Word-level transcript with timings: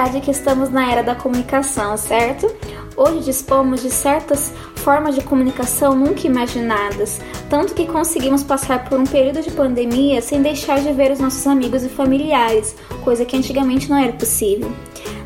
Não 0.00 0.06
é 0.06 0.20
que 0.20 0.30
estamos 0.30 0.70
na 0.70 0.90
era 0.90 1.02
da 1.02 1.14
comunicação, 1.14 1.94
certo? 1.94 2.50
Hoje 2.96 3.20
dispomos 3.20 3.82
de 3.82 3.90
certas 3.90 4.50
formas 4.76 5.14
de 5.14 5.22
comunicação 5.22 5.94
nunca 5.94 6.26
imaginadas, 6.26 7.20
tanto 7.50 7.74
que 7.74 7.86
conseguimos 7.86 8.42
passar 8.42 8.88
por 8.88 8.98
um 8.98 9.04
período 9.04 9.42
de 9.42 9.50
pandemia 9.50 10.22
sem 10.22 10.40
deixar 10.40 10.80
de 10.80 10.90
ver 10.94 11.12
os 11.12 11.20
nossos 11.20 11.46
amigos 11.46 11.84
e 11.84 11.90
familiares, 11.90 12.74
coisa 13.04 13.26
que 13.26 13.36
antigamente 13.36 13.90
não 13.90 13.98
era 13.98 14.14
possível. 14.14 14.72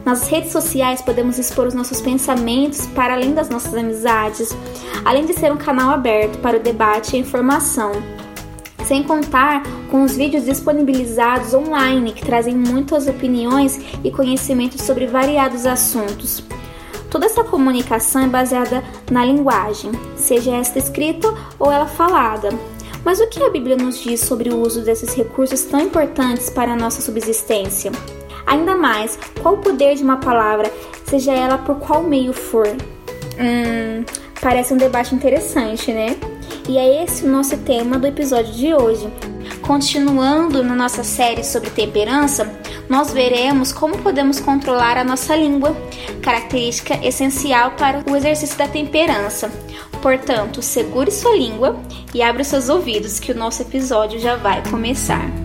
Nas 0.04 0.26
redes 0.26 0.50
sociais 0.50 1.00
podemos 1.00 1.38
expor 1.38 1.68
os 1.68 1.74
nossos 1.74 2.00
pensamentos 2.00 2.84
para 2.88 3.14
além 3.14 3.32
das 3.32 3.48
nossas 3.48 3.74
amizades, 3.74 4.54
além 5.04 5.24
de 5.24 5.34
ser 5.34 5.52
um 5.52 5.56
canal 5.56 5.90
aberto 5.90 6.40
para 6.40 6.56
o 6.56 6.60
debate 6.60 7.12
e 7.12 7.16
a 7.16 7.20
informação 7.20 7.92
sem 8.86 9.02
contar 9.02 9.62
com 9.90 10.02
os 10.02 10.16
vídeos 10.16 10.44
disponibilizados 10.44 11.54
online 11.54 12.12
que 12.12 12.24
trazem 12.24 12.54
muitas 12.54 13.06
opiniões 13.06 13.80
e 14.02 14.10
conhecimentos 14.10 14.82
sobre 14.82 15.06
variados 15.06 15.66
assuntos. 15.66 16.42
Toda 17.10 17.26
essa 17.26 17.44
comunicação 17.44 18.24
é 18.24 18.26
baseada 18.26 18.82
na 19.10 19.24
linguagem, 19.24 19.92
seja 20.16 20.56
esta 20.56 20.78
escrita 20.78 21.32
ou 21.58 21.70
ela 21.70 21.86
falada. 21.86 22.48
Mas 23.04 23.20
o 23.20 23.28
que 23.28 23.42
a 23.42 23.50
Bíblia 23.50 23.76
nos 23.76 24.02
diz 24.02 24.20
sobre 24.20 24.48
o 24.48 24.60
uso 24.60 24.80
desses 24.80 25.14
recursos 25.14 25.62
tão 25.62 25.80
importantes 25.80 26.50
para 26.50 26.72
a 26.72 26.76
nossa 26.76 27.00
subsistência? 27.00 27.92
Ainda 28.46 28.74
mais, 28.74 29.18
qual 29.40 29.54
o 29.54 29.58
poder 29.58 29.94
de 29.94 30.02
uma 30.02 30.16
palavra, 30.16 30.72
seja 31.04 31.32
ela 31.32 31.58
por 31.58 31.76
qual 31.76 32.02
meio 32.02 32.32
for? 32.32 32.66
Hum, 32.66 34.04
parece 34.40 34.74
um 34.74 34.76
debate 34.76 35.14
interessante, 35.14 35.92
né? 35.92 36.16
E 36.68 36.78
é 36.78 37.04
esse 37.04 37.24
o 37.24 37.28
nosso 37.28 37.58
tema 37.58 37.98
do 37.98 38.06
episódio 38.06 38.52
de 38.52 38.74
hoje. 38.74 39.06
Continuando 39.60 40.62
na 40.62 40.74
nossa 40.74 41.04
série 41.04 41.44
sobre 41.44 41.70
temperança, 41.70 42.50
nós 42.88 43.12
veremos 43.12 43.72
como 43.72 43.98
podemos 43.98 44.40
controlar 44.40 44.96
a 44.96 45.04
nossa 45.04 45.36
língua, 45.36 45.76
característica 46.22 46.98
essencial 47.06 47.72
para 47.72 48.02
o 48.10 48.16
exercício 48.16 48.56
da 48.56 48.66
temperança. 48.66 49.50
Portanto, 50.00 50.62
segure 50.62 51.10
sua 51.10 51.36
língua 51.36 51.76
e 52.14 52.22
abra 52.22 52.44
seus 52.44 52.68
ouvidos 52.68 53.20
que 53.20 53.32
o 53.32 53.36
nosso 53.36 53.62
episódio 53.62 54.18
já 54.18 54.36
vai 54.36 54.62
começar. 54.68 55.43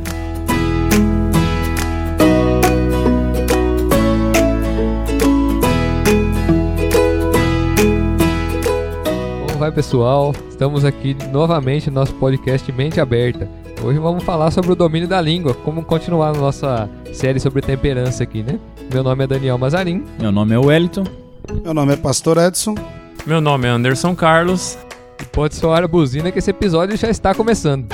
Vai 9.70 9.72
pessoal? 9.72 10.34
Estamos 10.50 10.84
aqui 10.84 11.16
novamente 11.32 11.90
no 11.90 11.96
nosso 11.96 12.14
podcast 12.16 12.72
Mente 12.72 13.00
Aberta. 13.00 13.48
Hoje 13.84 14.00
vamos 14.00 14.24
falar 14.24 14.50
sobre 14.50 14.72
o 14.72 14.76
domínio 14.76 15.08
da 15.08 15.22
língua, 15.22 15.54
como 15.54 15.84
continuar 15.84 16.34
na 16.34 16.40
nossa 16.40 16.90
série 17.14 17.40
sobre 17.40 17.62
temperança 17.62 18.24
aqui, 18.24 18.42
né? 18.42 18.60
Meu 18.92 19.04
nome 19.04 19.24
é 19.24 19.28
Daniel 19.28 19.60
Mazarin. 19.60 20.04
Meu 20.20 20.32
nome 20.32 20.56
é 20.56 20.58
Wellington. 20.58 21.04
Meu 21.64 21.74
nome 21.74 21.94
é 21.94 21.96
Pastor 21.96 22.38
Edson. 22.40 22.74
Meu 23.28 23.40
nome 23.40 23.68
é 23.68 23.70
Anderson 23.70 24.16
Carlos. 24.16 24.76
E 25.22 25.26
pode 25.26 25.54
soar 25.56 25.84
a 25.84 25.88
buzina 25.88 26.32
que 26.32 26.40
esse 26.40 26.50
episódio 26.50 26.98
já 26.98 27.10
está 27.10 27.36
começando. 27.36 27.88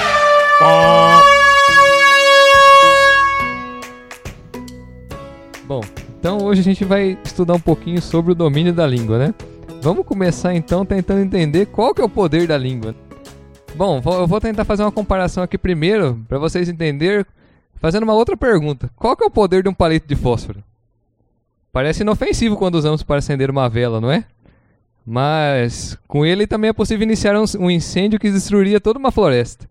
Bom, 5.68 5.82
então 6.20 6.38
hoje 6.42 6.62
a 6.62 6.64
gente 6.64 6.86
vai 6.86 7.18
estudar 7.24 7.54
um 7.54 7.60
pouquinho 7.60 8.02
sobre 8.02 8.32
o 8.32 8.36
domínio 8.36 8.72
da 8.72 8.88
língua, 8.88 9.18
né? 9.18 9.34
Vamos 9.86 10.04
começar 10.04 10.56
então 10.56 10.84
tentando 10.84 11.22
entender 11.22 11.68
qual 11.68 11.94
que 11.94 12.02
é 12.02 12.04
o 12.04 12.10
poder 12.10 12.48
da 12.48 12.58
língua. 12.58 12.96
Bom, 13.76 14.02
eu 14.04 14.26
vou 14.26 14.42
tentar 14.42 14.66
fazer 14.66 14.82
uma 14.82 14.92
comparação 14.92 15.44
aqui 15.44 15.60
primeiro 15.60 16.26
para 16.28 16.40
vocês 16.40 16.68
entenderem, 16.68 17.24
fazendo 17.76 18.02
uma 18.02 18.16
outra 18.16 18.36
pergunta. 18.36 18.90
Qual 18.96 19.16
que 19.16 19.24
é 19.24 19.28
o 19.28 19.30
poder 19.30 19.62
de 19.62 19.70
um 19.70 19.76
palito 19.76 20.08
de 20.08 20.16
fósforo? 20.16 20.64
Parece 21.72 22.02
inofensivo 22.02 22.58
quando 22.58 22.74
usamos 22.74 23.04
para 23.04 23.18
acender 23.18 23.52
uma 23.52 23.70
vela, 23.70 24.02
não 24.02 24.12
é? 24.12 24.26
Mas 25.06 25.96
com 26.08 26.26
ele 26.26 26.48
também 26.48 26.70
é 26.70 26.74
possível 26.74 27.04
iniciar 27.04 27.36
um 27.38 27.70
incêndio 27.70 28.20
que 28.20 28.32
destruiria 28.32 28.82
toda 28.82 28.98
uma 28.98 29.12
floresta. 29.12 29.70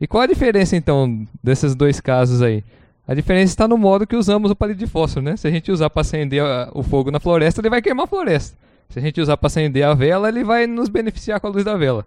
E 0.00 0.08
qual 0.08 0.24
a 0.24 0.26
diferença 0.26 0.74
então 0.74 1.24
desses 1.40 1.76
dois 1.76 2.00
casos 2.00 2.42
aí? 2.42 2.64
A 3.06 3.14
diferença 3.14 3.52
está 3.52 3.68
no 3.68 3.78
modo 3.78 4.04
que 4.04 4.16
usamos 4.16 4.50
o 4.50 4.56
palito 4.56 4.80
de 4.80 4.86
fósforo, 4.88 5.24
né? 5.24 5.36
Se 5.36 5.46
a 5.46 5.50
gente 5.52 5.70
usar 5.70 5.90
para 5.90 6.00
acender 6.00 6.42
o 6.72 6.82
fogo 6.82 7.12
na 7.12 7.20
floresta, 7.20 7.60
ele 7.60 7.70
vai 7.70 7.80
queimar 7.80 8.02
a 8.02 8.08
floresta. 8.08 8.66
Se 8.88 8.98
a 8.98 9.02
gente 9.02 9.20
usar 9.20 9.36
para 9.36 9.48
acender 9.48 9.84
a 9.84 9.94
vela, 9.94 10.28
ele 10.28 10.42
vai 10.42 10.66
nos 10.66 10.88
beneficiar 10.88 11.40
com 11.40 11.46
a 11.46 11.50
luz 11.50 11.64
da 11.64 11.76
vela. 11.76 12.06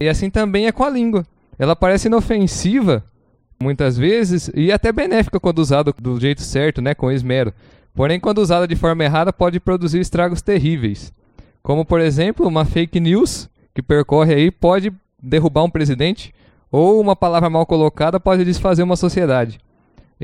E 0.00 0.08
assim 0.08 0.30
também 0.30 0.66
é 0.66 0.72
com 0.72 0.84
a 0.84 0.90
língua. 0.90 1.26
Ela 1.58 1.76
parece 1.76 2.08
inofensiva, 2.08 3.04
muitas 3.60 3.96
vezes, 3.96 4.50
e 4.54 4.72
até 4.72 4.90
benéfica 4.90 5.38
quando 5.38 5.58
usada 5.58 5.92
do 5.92 6.18
jeito 6.18 6.42
certo, 6.42 6.80
né, 6.80 6.94
com 6.94 7.12
esmero. 7.12 7.52
Porém, 7.94 8.18
quando 8.18 8.38
usada 8.38 8.66
de 8.66 8.74
forma 8.74 9.04
errada, 9.04 9.32
pode 9.32 9.60
produzir 9.60 10.00
estragos 10.00 10.40
terríveis. 10.40 11.12
Como, 11.62 11.84
por 11.84 12.00
exemplo, 12.00 12.48
uma 12.48 12.64
fake 12.64 12.98
news 12.98 13.48
que 13.74 13.82
percorre 13.82 14.34
aí 14.34 14.50
pode 14.50 14.92
derrubar 15.22 15.64
um 15.64 15.70
presidente, 15.70 16.34
ou 16.70 17.00
uma 17.00 17.14
palavra 17.14 17.50
mal 17.50 17.66
colocada 17.66 18.18
pode 18.18 18.44
desfazer 18.44 18.82
uma 18.82 18.96
sociedade. 18.96 19.60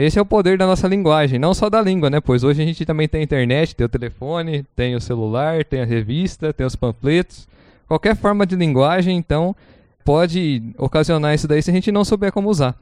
Esse 0.00 0.16
é 0.16 0.22
o 0.22 0.24
poder 0.24 0.56
da 0.56 0.64
nossa 0.64 0.86
linguagem, 0.86 1.40
não 1.40 1.52
só 1.52 1.68
da 1.68 1.82
língua, 1.82 2.08
né? 2.08 2.20
Pois 2.20 2.44
hoje 2.44 2.62
a 2.62 2.64
gente 2.64 2.86
também 2.86 3.08
tem 3.08 3.20
internet, 3.20 3.74
tem 3.74 3.84
o 3.84 3.88
telefone, 3.88 4.64
tem 4.76 4.94
o 4.94 5.00
celular, 5.00 5.64
tem 5.64 5.80
a 5.80 5.84
revista, 5.84 6.52
tem 6.52 6.64
os 6.64 6.76
panfletos. 6.76 7.48
Qualquer 7.88 8.14
forma 8.14 8.46
de 8.46 8.54
linguagem, 8.54 9.16
então, 9.16 9.56
pode 10.04 10.62
ocasionar 10.78 11.34
isso 11.34 11.48
daí 11.48 11.60
se 11.60 11.72
a 11.72 11.74
gente 11.74 11.90
não 11.90 12.04
souber 12.04 12.30
como 12.30 12.48
usar. 12.48 12.76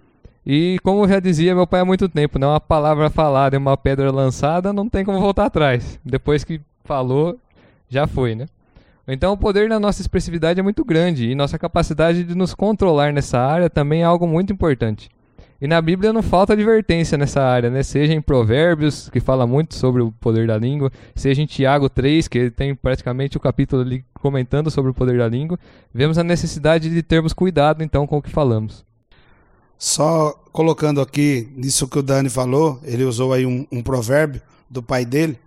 E 0.44 0.76
como 0.82 1.08
já 1.08 1.18
dizia 1.18 1.54
meu 1.54 1.66
pai 1.66 1.80
há 1.80 1.86
muito 1.86 2.06
tempo, 2.06 2.38
né? 2.38 2.46
uma 2.46 2.60
palavra 2.60 3.08
falada 3.08 3.56
e 3.56 3.58
uma 3.58 3.78
pedra 3.78 4.12
lançada 4.12 4.70
não 4.70 4.86
tem 4.86 5.02
como 5.02 5.18
voltar 5.18 5.46
atrás. 5.46 5.98
Depois 6.04 6.44
que 6.44 6.60
falou, 6.84 7.38
já 7.88 8.06
foi, 8.06 8.34
né? 8.34 8.44
Então 9.08 9.32
o 9.32 9.38
poder 9.38 9.70
da 9.70 9.80
nossa 9.80 10.02
expressividade 10.02 10.60
é 10.60 10.62
muito 10.62 10.84
grande 10.84 11.30
e 11.30 11.34
nossa 11.34 11.58
capacidade 11.58 12.24
de 12.24 12.34
nos 12.34 12.52
controlar 12.52 13.10
nessa 13.10 13.40
área 13.40 13.70
também 13.70 14.02
é 14.02 14.04
algo 14.04 14.26
muito 14.26 14.52
importante. 14.52 15.08
E 15.60 15.66
na 15.66 15.80
Bíblia 15.80 16.12
não 16.12 16.22
falta 16.22 16.52
advertência 16.52 17.16
nessa 17.16 17.42
área, 17.42 17.70
né? 17.70 17.82
Seja 17.82 18.12
em 18.12 18.20
Provérbios, 18.20 19.08
que 19.08 19.20
fala 19.20 19.46
muito 19.46 19.74
sobre 19.74 20.02
o 20.02 20.12
poder 20.12 20.46
da 20.46 20.58
língua, 20.58 20.92
seja 21.14 21.40
em 21.40 21.46
Tiago 21.46 21.88
3, 21.88 22.28
que 22.28 22.50
tem 22.50 22.74
praticamente 22.74 23.36
o 23.36 23.40
capítulo 23.40 23.82
ali 23.82 24.04
comentando 24.14 24.70
sobre 24.70 24.90
o 24.90 24.94
poder 24.94 25.18
da 25.18 25.28
língua, 25.28 25.58
vemos 25.94 26.18
a 26.18 26.24
necessidade 26.24 26.90
de 26.90 27.02
termos 27.02 27.32
cuidado 27.32 27.82
então 27.82 28.06
com 28.06 28.18
o 28.18 28.22
que 28.22 28.30
falamos. 28.30 28.84
Só 29.78 30.32
colocando 30.52 31.00
aqui 31.00 31.48
nisso 31.54 31.88
que 31.88 31.98
o 31.98 32.02
Dani 32.02 32.28
falou, 32.28 32.80
ele 32.82 33.04
usou 33.04 33.32
aí 33.32 33.46
um, 33.46 33.66
um 33.70 33.82
provérbio 33.82 34.42
do 34.68 34.82
pai 34.82 35.04
dele. 35.04 35.38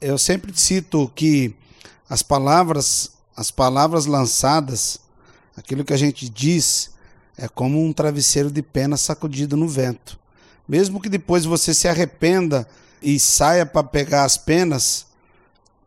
Eu 0.00 0.16
sempre 0.16 0.52
cito 0.54 1.10
que 1.14 1.54
as 2.08 2.22
palavras, 2.22 3.12
as 3.36 3.50
palavras 3.50 4.06
lançadas, 4.06 5.00
aquilo 5.56 5.84
que 5.84 5.92
a 5.92 5.98
gente 5.98 6.28
diz, 6.28 6.93
é 7.36 7.48
como 7.48 7.82
um 7.82 7.92
travesseiro 7.92 8.50
de 8.50 8.62
pena 8.62 8.96
sacudido 8.96 9.56
no 9.56 9.68
vento. 9.68 10.18
Mesmo 10.68 11.00
que 11.00 11.08
depois 11.08 11.44
você 11.44 11.74
se 11.74 11.88
arrependa 11.88 12.66
e 13.02 13.18
saia 13.18 13.66
para 13.66 13.82
pegar 13.82 14.24
as 14.24 14.36
penas, 14.36 15.06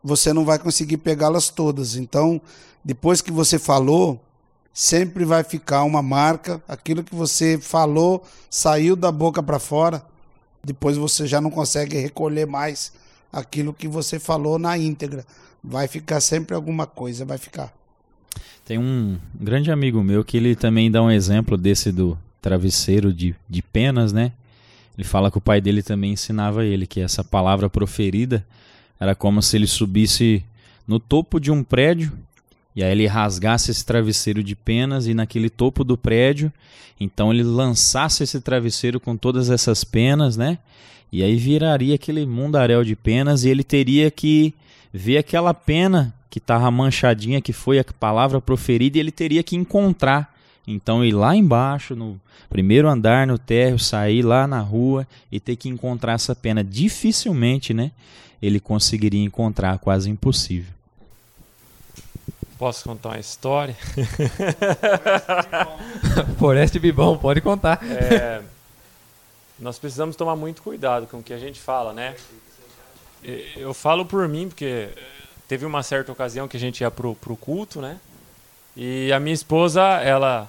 você 0.02 0.32
não 0.32 0.44
vai 0.44 0.58
conseguir 0.58 0.98
pegá-las 0.98 1.48
todas. 1.48 1.96
Então, 1.96 2.40
depois 2.84 3.20
que 3.20 3.32
você 3.32 3.58
falou, 3.58 4.20
sempre 4.72 5.24
vai 5.24 5.42
ficar 5.42 5.82
uma 5.82 6.02
marca. 6.02 6.62
Aquilo 6.68 7.02
que 7.02 7.14
você 7.14 7.58
falou 7.58 8.22
saiu 8.48 8.94
da 8.94 9.10
boca 9.10 9.42
para 9.42 9.58
fora. 9.58 10.04
Depois 10.62 10.96
você 10.96 11.26
já 11.26 11.40
não 11.40 11.50
consegue 11.50 11.98
recolher 11.98 12.46
mais 12.46 12.92
aquilo 13.32 13.72
que 13.72 13.88
você 13.88 14.18
falou 14.18 14.58
na 14.58 14.76
íntegra. 14.78 15.26
Vai 15.62 15.88
ficar 15.88 16.20
sempre 16.20 16.54
alguma 16.54 16.86
coisa, 16.86 17.24
vai 17.24 17.38
ficar. 17.38 17.77
Tem 18.64 18.78
um 18.78 19.16
grande 19.34 19.70
amigo 19.70 20.02
meu 20.02 20.24
que 20.24 20.36
ele 20.36 20.54
também 20.54 20.90
dá 20.90 21.02
um 21.02 21.10
exemplo 21.10 21.56
desse 21.56 21.90
do 21.90 22.18
travesseiro 22.40 23.12
de, 23.12 23.34
de 23.48 23.62
penas, 23.62 24.12
né? 24.12 24.32
Ele 24.96 25.06
fala 25.06 25.30
que 25.30 25.38
o 25.38 25.40
pai 25.40 25.60
dele 25.60 25.82
também 25.82 26.12
ensinava 26.12 26.64
ele 26.64 26.86
que 26.86 27.00
essa 27.00 27.22
palavra 27.22 27.70
proferida 27.70 28.44
era 28.98 29.14
como 29.14 29.40
se 29.40 29.56
ele 29.56 29.66
subisse 29.66 30.44
no 30.86 30.98
topo 30.98 31.38
de 31.38 31.50
um 31.50 31.62
prédio 31.62 32.12
e 32.74 32.82
aí 32.82 32.92
ele 32.92 33.06
rasgasse 33.06 33.70
esse 33.70 33.84
travesseiro 33.84 34.42
de 34.42 34.54
penas 34.54 35.06
e 35.06 35.14
naquele 35.14 35.50
topo 35.50 35.82
do 35.82 35.96
prédio, 35.96 36.52
então 37.00 37.32
ele 37.32 37.42
lançasse 37.42 38.22
esse 38.22 38.40
travesseiro 38.40 39.00
com 39.00 39.16
todas 39.16 39.50
essas 39.50 39.82
penas, 39.82 40.36
né? 40.36 40.58
E 41.10 41.22
aí 41.22 41.36
viraria 41.36 41.94
aquele 41.94 42.26
mundaréu 42.26 42.84
de 42.84 42.94
penas 42.94 43.44
e 43.44 43.48
ele 43.48 43.64
teria 43.64 44.10
que 44.10 44.54
ver 44.92 45.18
aquela 45.18 45.52
pena 45.52 46.14
que 46.30 46.38
estava 46.38 46.70
manchadinha, 46.70 47.40
que 47.40 47.52
foi 47.52 47.78
a 47.78 47.84
palavra 47.84 48.40
proferida, 48.40 48.98
e 48.98 49.00
ele 49.00 49.12
teria 49.12 49.42
que 49.42 49.56
encontrar. 49.56 50.34
Então 50.66 51.04
ir 51.04 51.12
lá 51.12 51.34
embaixo, 51.34 51.96
no 51.96 52.20
primeiro 52.50 52.88
andar, 52.88 53.26
no 53.26 53.38
térreo, 53.38 53.78
sair 53.78 54.22
lá 54.22 54.46
na 54.46 54.60
rua 54.60 55.06
e 55.32 55.40
ter 55.40 55.56
que 55.56 55.68
encontrar 55.68 56.12
essa 56.12 56.34
pena. 56.34 56.62
Dificilmente, 56.62 57.72
né? 57.72 57.90
Ele 58.40 58.60
conseguiria 58.60 59.24
encontrar, 59.24 59.78
quase 59.78 60.10
impossível. 60.10 60.72
Posso 62.58 62.84
contar 62.84 63.10
uma 63.10 63.18
história? 63.20 63.76
Foreste 66.38 66.78
Bibão, 66.78 67.16
pode 67.16 67.40
contar. 67.40 67.80
É, 67.84 68.42
nós 69.58 69.78
precisamos 69.78 70.16
tomar 70.16 70.34
muito 70.36 70.60
cuidado 70.62 71.06
com 71.06 71.18
o 71.18 71.22
que 71.22 71.32
a 71.32 71.38
gente 71.38 71.60
fala, 71.60 71.92
né? 71.92 72.16
Eu 73.56 73.72
falo 73.72 74.04
por 74.04 74.28
mim, 74.28 74.48
porque 74.48 74.88
teve 75.48 75.64
uma 75.64 75.82
certa 75.82 76.12
ocasião 76.12 76.46
que 76.46 76.56
a 76.56 76.60
gente 76.60 76.82
ia 76.82 76.90
pro, 76.90 77.14
pro 77.14 77.36
culto, 77.36 77.80
né? 77.80 77.98
E 78.76 79.10
a 79.12 79.18
minha 79.18 79.34
esposa, 79.34 79.82
ela 79.82 80.48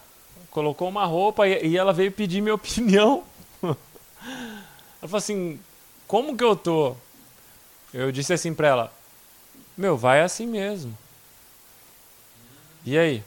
colocou 0.52 0.90
uma 0.90 1.06
roupa 1.06 1.48
e, 1.48 1.70
e 1.70 1.78
ela 1.78 1.94
veio 1.94 2.12
pedir 2.12 2.42
minha 2.42 2.54
opinião. 2.56 3.24
ela 3.64 3.78
falou 5.02 5.18
assim: 5.18 5.60
Como 6.06 6.38
que 6.38 6.44
eu 6.44 6.56
tô? 6.56 6.96
Eu 7.94 8.12
disse 8.12 8.34
assim 8.34 8.54
pra 8.54 8.68
ela: 8.68 8.94
Meu, 9.78 9.98
vai 9.98 10.22
assim 10.22 10.46
mesmo. 10.46 10.96
E 12.86 12.98
aí? 12.98 13.24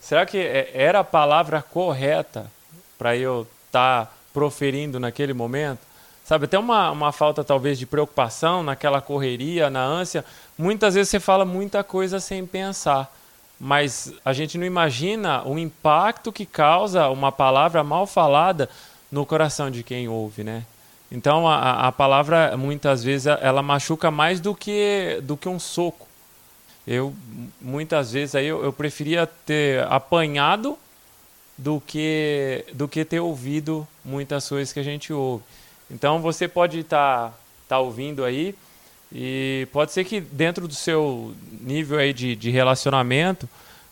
Será 0.00 0.24
que 0.24 0.38
é, 0.38 0.70
era 0.74 1.00
a 1.00 1.04
palavra 1.04 1.60
correta 1.60 2.50
para 2.96 3.16
eu 3.16 3.46
estar 3.66 4.06
tá 4.06 4.12
proferindo 4.32 4.98
naquele 4.98 5.32
momento? 5.32 5.91
Sabe, 6.24 6.44
até 6.44 6.58
uma, 6.58 6.90
uma 6.90 7.12
falta 7.12 7.42
talvez 7.42 7.78
de 7.78 7.84
preocupação 7.84 8.62
naquela 8.62 9.00
correria, 9.00 9.68
na 9.68 9.82
ânsia. 9.84 10.24
Muitas 10.56 10.94
vezes 10.94 11.10
você 11.10 11.18
fala 11.18 11.44
muita 11.44 11.82
coisa 11.82 12.20
sem 12.20 12.46
pensar, 12.46 13.12
mas 13.58 14.12
a 14.24 14.32
gente 14.32 14.56
não 14.56 14.64
imagina 14.64 15.46
o 15.46 15.58
impacto 15.58 16.32
que 16.32 16.46
causa 16.46 17.08
uma 17.08 17.32
palavra 17.32 17.82
mal 17.82 18.06
falada 18.06 18.68
no 19.10 19.26
coração 19.26 19.70
de 19.70 19.82
quem 19.82 20.08
ouve, 20.08 20.44
né? 20.44 20.64
Então 21.10 21.46
a, 21.46 21.88
a 21.88 21.92
palavra 21.92 22.56
muitas 22.56 23.04
vezes 23.04 23.26
ela 23.26 23.62
machuca 23.62 24.10
mais 24.10 24.40
do 24.40 24.54
que 24.54 25.20
do 25.22 25.36
que 25.36 25.48
um 25.48 25.58
soco. 25.58 26.08
Eu 26.86 27.14
muitas 27.60 28.12
vezes 28.12 28.34
aí 28.34 28.46
eu, 28.46 28.64
eu 28.64 28.72
preferia 28.72 29.26
ter 29.26 29.84
apanhado 29.88 30.78
do 31.58 31.82
que 31.86 32.64
do 32.72 32.88
que 32.88 33.04
ter 33.04 33.20
ouvido 33.20 33.86
muitas 34.02 34.48
coisas 34.48 34.72
que 34.72 34.80
a 34.80 34.82
gente 34.82 35.12
ouve. 35.12 35.44
Então 35.90 36.20
você 36.20 36.48
pode 36.48 36.80
estar 36.80 37.28
tá, 37.28 37.34
tá 37.68 37.78
ouvindo 37.78 38.24
aí 38.24 38.54
e 39.12 39.68
pode 39.72 39.92
ser 39.92 40.04
que 40.04 40.20
dentro 40.20 40.66
do 40.66 40.74
seu 40.74 41.34
nível 41.60 41.98
aí 41.98 42.12
de, 42.12 42.34
de 42.34 42.50
relacionamento 42.50 43.48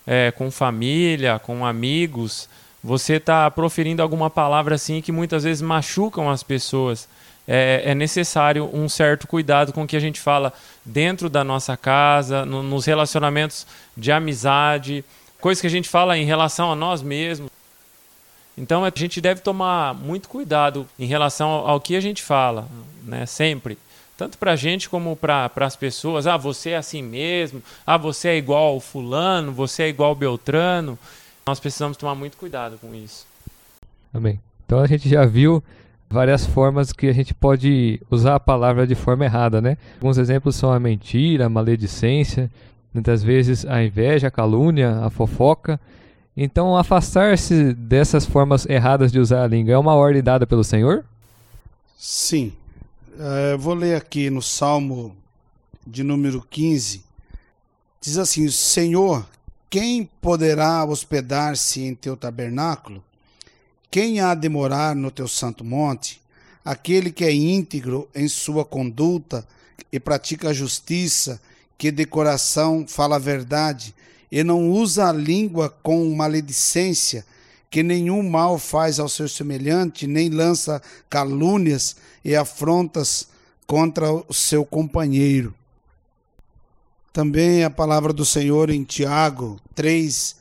é, 0.07 0.31
com 0.31 0.51
família, 0.51 1.39
com 1.39 1.65
amigos, 1.65 2.49
você 2.83 3.15
está 3.15 3.51
proferindo 3.51 4.03
alguma 4.03 4.31
palavra 4.31 4.75
assim 4.75 5.03
que 5.03 5.13
muitas 5.13 5.45
vezes 5.45 5.61
machucam 5.61 6.31
as 6.31 6.43
pessoas 6.43 7.07
é, 7.47 7.83
é, 7.85 7.95
necessário 7.95 8.71
um 8.73 8.89
certo 8.89 9.27
cuidado 9.27 9.73
com 9.73 9.83
o 9.83 9.87
que 9.87 9.97
a 9.97 10.01
gente 10.01 10.21
fala 10.21 10.53
dentro 10.85 11.29
da 11.29 11.43
nossa 11.43 11.77
casa, 11.77 12.47
no, 12.47 12.63
nos 12.63 12.87
relacionamentos 12.87 13.67
de 13.97 14.13
amizade, 14.13 15.05
coisas 15.41 15.61
que 15.61 15.67
a 15.67 15.71
gente 15.71 15.89
fala 15.89 16.17
em 16.17 16.25
relação 16.25 16.71
a 16.71 16.77
nós 16.77 17.03
mesmos. 17.03 17.51
Então 18.61 18.85
a 18.85 18.93
gente 18.95 19.23
deve 19.23 19.41
tomar 19.41 19.95
muito 19.95 20.29
cuidado 20.29 20.87
em 20.99 21.07
relação 21.07 21.49
ao, 21.49 21.81
que 21.81 21.97
a 21.97 22.01
gente 22.01 22.23
fala, 22.23 22.69
né? 23.03 23.25
Sempre. 23.25 23.79
Tanto 24.19 24.37
para 24.37 24.53
a 24.53 24.57
gente 24.57 24.91
como 24.91 25.17
para 25.17 25.51
as 25.57 25.75
pessoas. 25.75 26.27
Ah, 26.27 26.37
você 26.37 26.71
é 26.71 26.77
assim 26.77 27.03
mesmo. 27.03 27.62
Ah, 27.87 27.97
você 27.97 28.29
é 28.29 28.37
igual 28.37 28.79
fulano. 28.79 29.51
Você 29.53 29.85
é 29.85 29.89
igual 29.89 30.15
Beltrano. 30.15 30.99
Nós 31.47 31.59
precisamos 31.59 31.97
tomar 31.97 32.15
muito 32.15 32.37
cuidado 32.37 32.77
com 32.79 32.95
isso. 32.95 33.27
Amém. 34.12 34.39
Então 34.67 34.79
a 34.79 34.87
gente 34.87 35.09
já 35.09 35.25
viu 35.25 35.65
várias 36.11 36.45
formas 36.45 36.93
que 36.93 37.06
a 37.06 37.15
gente 37.15 37.33
pode 37.33 37.99
usar 38.11 38.35
a 38.35 38.41
palavra 38.41 38.87
de 38.87 38.95
forma 38.95 39.25
errada, 39.25 39.63
né? 39.63 39.79
Alguns 39.95 40.19
exemplos 40.19 40.55
são 40.55 40.71
a 40.71 40.79
mentira, 40.79 41.47
a 41.47 41.49
maledicência, 41.49 42.51
muitas 42.93 43.23
vezes 43.23 43.65
a 43.65 43.83
inveja, 43.83 44.27
a 44.27 44.31
calúnia, 44.31 44.99
a 45.03 45.09
fofoca. 45.09 45.81
Então, 46.37 46.77
afastar-se 46.77 47.75
dessas 47.75 48.25
formas 48.25 48.65
erradas 48.67 49.11
de 49.11 49.19
usar 49.19 49.44
a 49.44 49.47
língua 49.47 49.75
é 49.75 49.79
uma 49.79 49.94
ordem 49.94 50.23
dada 50.23 50.47
pelo 50.47 50.62
Senhor? 50.62 51.05
Sim. 51.99 52.53
Uh, 53.12 53.59
vou 53.59 53.75
ler 53.75 53.97
aqui 53.97 54.31
no 54.31 54.41
Salmo 54.41 55.15
de 55.87 56.03
número 56.03 56.41
15. 56.49 57.03
Diz 58.00 58.17
assim: 58.17 58.49
Senhor, 58.49 59.27
quem 59.69 60.09
poderá 60.21 60.85
hospedar-se 60.85 61.82
em 61.82 61.94
teu 61.94 62.17
tabernáculo? 62.17 63.03
Quem 63.91 64.21
há 64.21 64.35
de 64.35 64.49
morar 64.49 64.94
no 64.94 65.11
teu 65.11 65.27
santo 65.27 65.65
monte? 65.65 66.21
Aquele 66.65 67.11
que 67.11 67.25
é 67.25 67.32
íntegro 67.32 68.09
em 68.15 68.29
sua 68.29 68.65
conduta 68.65 69.47
e 69.93 69.99
pratica 69.99 70.50
a 70.50 70.55
justiça, 70.55 71.41
que 71.77 71.91
de 71.91 72.06
coração 72.06 72.87
fala 72.87 73.17
a 73.17 73.19
verdade 73.19 73.94
e 74.31 74.44
não 74.44 74.71
usa 74.71 75.09
a 75.09 75.12
língua 75.12 75.69
com 75.82 76.09
maledicência, 76.15 77.25
que 77.69 77.82
nenhum 77.82 78.29
mal 78.29 78.59
faz 78.59 78.99
ao 78.99 79.09
seu 79.09 79.29
semelhante, 79.29 80.06
nem 80.06 80.29
lança 80.29 80.82
calúnias 81.09 81.97
e 82.25 82.35
afrontas 82.35 83.29
contra 83.67 84.12
o 84.12 84.32
seu 84.35 84.65
companheiro. 84.65 85.55
Também 87.12 87.65
a 87.65 87.71
palavra 87.71 88.12
do 88.12 88.25
Senhor 88.25 88.71
em 88.71 88.85
Tiago 88.85 89.61
3, 89.75 90.37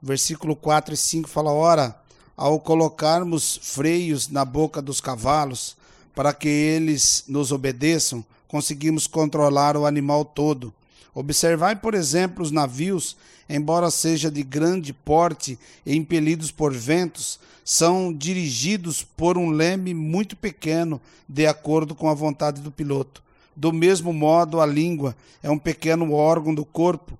versículo 0.00 0.54
4 0.54 0.94
e 0.94 0.96
5 0.96 1.28
fala: 1.28 1.52
Ora, 1.52 1.96
ao 2.36 2.60
colocarmos 2.60 3.58
freios 3.62 4.28
na 4.28 4.44
boca 4.44 4.80
dos 4.80 5.00
cavalos, 5.00 5.76
para 6.14 6.32
que 6.32 6.48
eles 6.48 7.24
nos 7.26 7.50
obedeçam, 7.50 8.24
conseguimos 8.46 9.06
controlar 9.06 9.76
o 9.76 9.86
animal 9.86 10.24
todo. 10.24 10.72
Observai, 11.14 11.76
por 11.76 11.94
exemplo, 11.94 12.42
os 12.42 12.50
navios, 12.50 13.16
embora 13.48 13.90
seja 13.90 14.30
de 14.30 14.42
grande 14.42 14.92
porte 14.92 15.58
e 15.84 15.96
impelidos 15.96 16.50
por 16.50 16.72
ventos, 16.72 17.40
são 17.64 18.12
dirigidos 18.12 19.02
por 19.02 19.36
um 19.36 19.50
leme 19.50 19.92
muito 19.94 20.36
pequeno, 20.36 21.00
de 21.28 21.46
acordo 21.46 21.94
com 21.94 22.08
a 22.08 22.14
vontade 22.14 22.60
do 22.60 22.70
piloto. 22.70 23.22
Do 23.54 23.72
mesmo 23.72 24.12
modo, 24.12 24.60
a 24.60 24.66
língua 24.66 25.16
é 25.42 25.50
um 25.50 25.58
pequeno 25.58 26.12
órgão 26.12 26.54
do 26.54 26.64
corpo. 26.64 27.18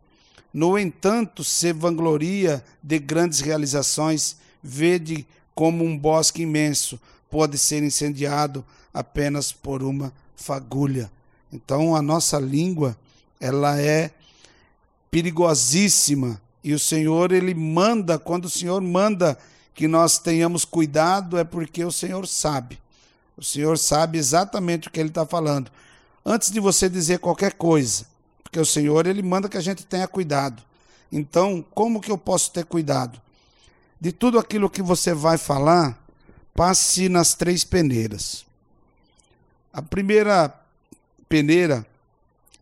No 0.52 0.78
entanto, 0.78 1.42
se 1.42 1.72
vangloria 1.72 2.64
de 2.82 2.98
grandes 2.98 3.40
realizações 3.40 4.36
Vede 4.62 5.26
como 5.54 5.84
um 5.84 5.96
bosque 5.96 6.42
imenso 6.42 7.00
pode 7.30 7.58
ser 7.58 7.82
incendiado 7.82 8.64
apenas 8.92 9.52
por 9.52 9.82
uma 9.82 10.12
fagulha. 10.36 11.10
Então 11.52 11.94
a 11.94 12.02
nossa 12.02 12.38
língua, 12.38 12.96
ela 13.40 13.80
é 13.80 14.10
perigosíssima 15.10 16.40
e 16.62 16.72
o 16.72 16.78
Senhor 16.78 17.32
ele 17.32 17.54
manda, 17.54 18.18
quando 18.18 18.46
o 18.46 18.50
Senhor 18.50 18.80
manda 18.80 19.38
que 19.74 19.86
nós 19.86 20.18
tenhamos 20.18 20.64
cuidado 20.64 21.38
é 21.38 21.44
porque 21.44 21.84
o 21.84 21.92
Senhor 21.92 22.26
sabe. 22.26 22.80
O 23.36 23.44
Senhor 23.44 23.78
sabe 23.78 24.18
exatamente 24.18 24.88
o 24.88 24.90
que 24.90 24.98
ele 24.98 25.08
está 25.08 25.24
falando. 25.24 25.70
Antes 26.24 26.50
de 26.50 26.58
você 26.58 26.88
dizer 26.88 27.20
qualquer 27.20 27.52
coisa, 27.54 28.06
porque 28.42 28.58
o 28.58 28.66
Senhor 28.66 29.06
ele 29.06 29.22
manda 29.22 29.48
que 29.48 29.56
a 29.56 29.62
gente 29.62 29.86
tenha 29.86 30.08
cuidado. 30.08 30.62
Então, 31.10 31.64
como 31.74 32.00
que 32.00 32.10
eu 32.10 32.18
posso 32.18 32.50
ter 32.50 32.64
cuidado? 32.64 33.20
de 34.00 34.12
tudo 34.12 34.38
aquilo 34.38 34.70
que 34.70 34.82
você 34.82 35.12
vai 35.12 35.36
falar, 35.36 35.98
passe 36.54 37.08
nas 37.08 37.34
três 37.34 37.64
peneiras. 37.64 38.46
A 39.72 39.82
primeira 39.82 40.54
peneira 41.28 41.86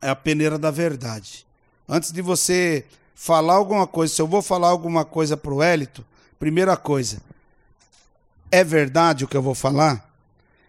é 0.01 0.09
a 0.09 0.17
peneira 0.17 0.59
da 0.59 0.71
verdade. 0.71 1.47
Antes 1.89 2.13
de 2.13 2.21
você 2.21 2.85
falar 3.15 3.55
alguma 3.55 3.87
coisa, 3.87 4.15
se 4.15 4.21
eu 4.21 4.27
vou 4.27 4.43
falar 4.43 4.69
alguma 4.69 5.05
coisa 5.05 5.37
para 5.37 5.53
o 5.53 5.63
Hélito, 5.63 6.05
primeira 6.39 6.77
coisa, 6.77 7.21
é 8.51 8.63
verdade 8.63 9.25
o 9.25 9.29
que 9.29 9.37
eu 9.37 9.43
vou 9.43 9.55
falar? 9.55 10.07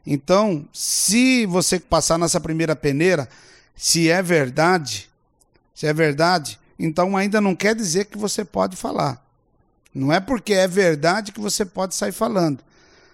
Então, 0.06 0.66
se 0.72 1.46
você 1.46 1.80
passar 1.80 2.18
nessa 2.18 2.40
primeira 2.40 2.76
peneira, 2.76 3.28
se 3.76 4.10
é 4.10 4.22
verdade, 4.22 5.10
se 5.76 5.86
é 5.86 5.94
verdade, 5.94 6.60
então 6.80 7.18
ainda 7.18 7.42
não 7.42 7.56
quer 7.56 7.76
dizer 7.76 8.06
que 8.06 8.18
você 8.18 8.46
pode 8.46 8.78
falar. 8.78 9.22
Não 9.94 10.14
é 10.14 10.20
porque 10.20 10.54
é 10.54 10.68
verdade 10.68 11.32
que 11.32 11.40
você 11.40 11.66
pode 11.66 11.96
sair 11.96 12.12
falando. 12.12 12.60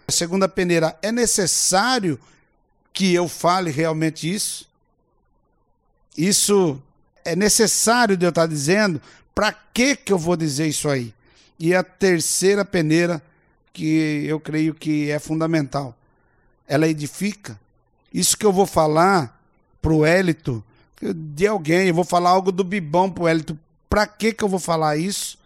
A 0.08 0.12
segunda 0.12 0.48
peneira, 0.48 0.98
é 1.01 1.12
necessário 1.12 2.20
que 2.91 3.13
eu 3.13 3.27
fale 3.27 3.72
realmente 3.72 4.32
isso? 4.32 4.70
Isso 6.17 6.82
é 7.25 7.36
necessário 7.36 8.15
de 8.15 8.25
eu 8.25 8.29
estar 8.29 8.48
dizendo? 8.48 9.01
Para 9.34 9.51
que 9.51 9.96
que 9.96 10.13
eu 10.13 10.17
vou 10.17 10.36
dizer 10.36 10.67
isso 10.67 10.89
aí? 10.89 11.13
E 11.60 11.74
a 11.74 11.84
terceira 11.84 12.63
peneira, 12.63 13.22
que 13.72 14.25
eu 14.27 14.39
creio 14.39 14.74
que 14.74 15.10
é 15.10 15.20
fundamental, 15.20 15.98
ela 16.67 16.88
edifica. 16.88 17.60
Isso 18.13 18.38
que 18.38 18.46
eu 18.46 18.53
vou 18.53 18.65
falar 18.65 19.41
para 19.82 19.93
o 19.93 20.05
Hélito, 20.05 20.63
de 21.01 21.48
alguém, 21.48 21.88
eu 21.88 21.93
vou 21.93 22.03
falar 22.03 22.29
algo 22.29 22.51
do 22.51 22.63
Bibão 22.63 23.10
para 23.10 23.24
o 23.24 23.27
Hélito. 23.27 23.58
Para 23.89 24.08
que 24.08 24.34
que 24.34 24.43
eu 24.43 24.50
vou 24.50 24.60
falar 24.60 24.98
isso? 24.98 25.38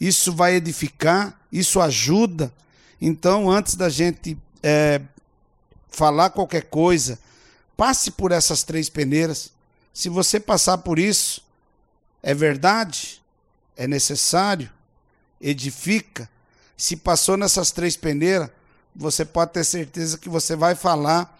isso 0.00 0.32
vai 0.32 0.54
edificar, 0.54 1.38
isso 1.52 1.80
ajuda. 1.80 2.52
Então, 3.00 3.50
antes 3.50 3.74
da 3.74 3.88
gente 3.88 4.36
é, 4.62 5.00
falar 5.90 6.30
qualquer 6.30 6.64
coisa, 6.64 7.18
passe 7.76 8.10
por 8.10 8.32
essas 8.32 8.62
três 8.62 8.88
peneiras. 8.88 9.52
Se 9.92 10.08
você 10.08 10.38
passar 10.38 10.78
por 10.78 10.98
isso, 10.98 11.42
é 12.22 12.34
verdade, 12.34 13.20
é 13.76 13.86
necessário, 13.86 14.70
edifica. 15.40 16.28
Se 16.76 16.96
passou 16.96 17.36
nessas 17.36 17.70
três 17.70 17.96
peneiras, 17.96 18.50
você 18.94 19.24
pode 19.24 19.52
ter 19.52 19.64
certeza 19.64 20.18
que 20.18 20.28
você 20.28 20.56
vai 20.56 20.74
falar 20.74 21.38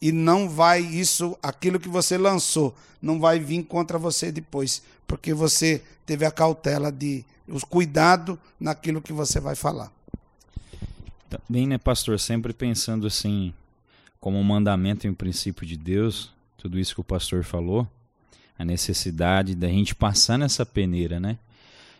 e 0.00 0.12
não 0.12 0.48
vai 0.48 0.80
isso, 0.80 1.36
aquilo 1.42 1.80
que 1.80 1.88
você 1.88 2.18
lançou, 2.18 2.74
não 3.00 3.18
vai 3.18 3.38
vir 3.38 3.64
contra 3.64 3.98
você 3.98 4.30
depois, 4.30 4.82
porque 5.06 5.32
você 5.32 5.82
teve 6.04 6.24
a 6.24 6.30
cautela 6.30 6.92
de 6.92 7.24
os 7.48 7.64
cuidado 7.64 8.38
naquilo 8.58 9.00
que 9.00 9.12
você 9.12 9.40
vai 9.40 9.54
falar. 9.54 9.92
Também, 11.28 11.66
né, 11.66 11.78
pastor, 11.78 12.18
sempre 12.18 12.52
pensando 12.52 13.06
assim, 13.06 13.54
como 14.20 14.38
um 14.38 14.44
mandamento 14.44 15.06
e 15.06 15.10
um 15.10 15.14
princípio 15.14 15.66
de 15.66 15.76
Deus, 15.76 16.32
tudo 16.56 16.78
isso 16.78 16.94
que 16.94 17.00
o 17.00 17.04
pastor 17.04 17.44
falou, 17.44 17.86
a 18.58 18.64
necessidade 18.64 19.54
da 19.54 19.68
gente 19.68 19.94
passar 19.94 20.38
nessa 20.38 20.64
peneira, 20.64 21.20
né? 21.20 21.38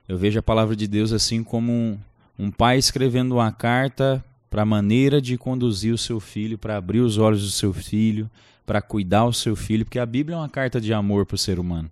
Eu 0.08 0.16
vejo 0.16 0.38
a 0.38 0.42
palavra 0.42 0.76
de 0.76 0.86
Deus 0.86 1.12
assim 1.12 1.42
como 1.42 1.72
um, 1.72 1.98
um 2.38 2.50
pai 2.50 2.78
escrevendo 2.78 3.34
uma 3.36 3.52
carta 3.52 4.24
para 4.48 4.62
a 4.62 4.66
maneira 4.66 5.20
de 5.20 5.36
conduzir 5.36 5.92
o 5.92 5.98
seu 5.98 6.20
filho, 6.20 6.56
para 6.56 6.76
abrir 6.76 7.00
os 7.00 7.18
olhos 7.18 7.42
do 7.42 7.50
seu 7.50 7.72
filho, 7.72 8.30
para 8.64 8.80
cuidar 8.80 9.24
o 9.24 9.32
seu 9.32 9.54
filho, 9.54 9.84
porque 9.84 9.98
a 9.98 10.06
Bíblia 10.06 10.36
é 10.36 10.38
uma 10.38 10.48
carta 10.48 10.80
de 10.80 10.92
amor 10.92 11.26
para 11.26 11.34
o 11.34 11.38
ser 11.38 11.58
humano. 11.58 11.90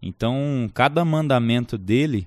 Então, 0.00 0.70
cada 0.74 1.04
mandamento 1.04 1.78
dele 1.78 2.26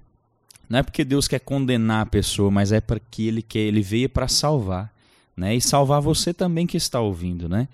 não 0.70 0.80
é 0.80 0.84
porque 0.84 1.04
Deus 1.04 1.28
quer 1.28 1.40
condenar 1.40 2.02
a 2.02 2.06
pessoa, 2.06 2.50
mas 2.50 2.72
é 2.72 2.80
porque 2.80 3.24
ele 3.24 3.42
quer, 3.42 3.60
ele 3.60 3.82
veio 3.82 4.10
para 4.10 4.28
salvar, 4.28 4.92
né? 5.36 5.56
E 5.56 5.62
salvar 5.62 6.02
você 6.02 6.34
também 6.34 6.66
que 6.66 6.78
está 6.78 7.00
ouvindo, 7.00 7.50
né? 7.50 7.68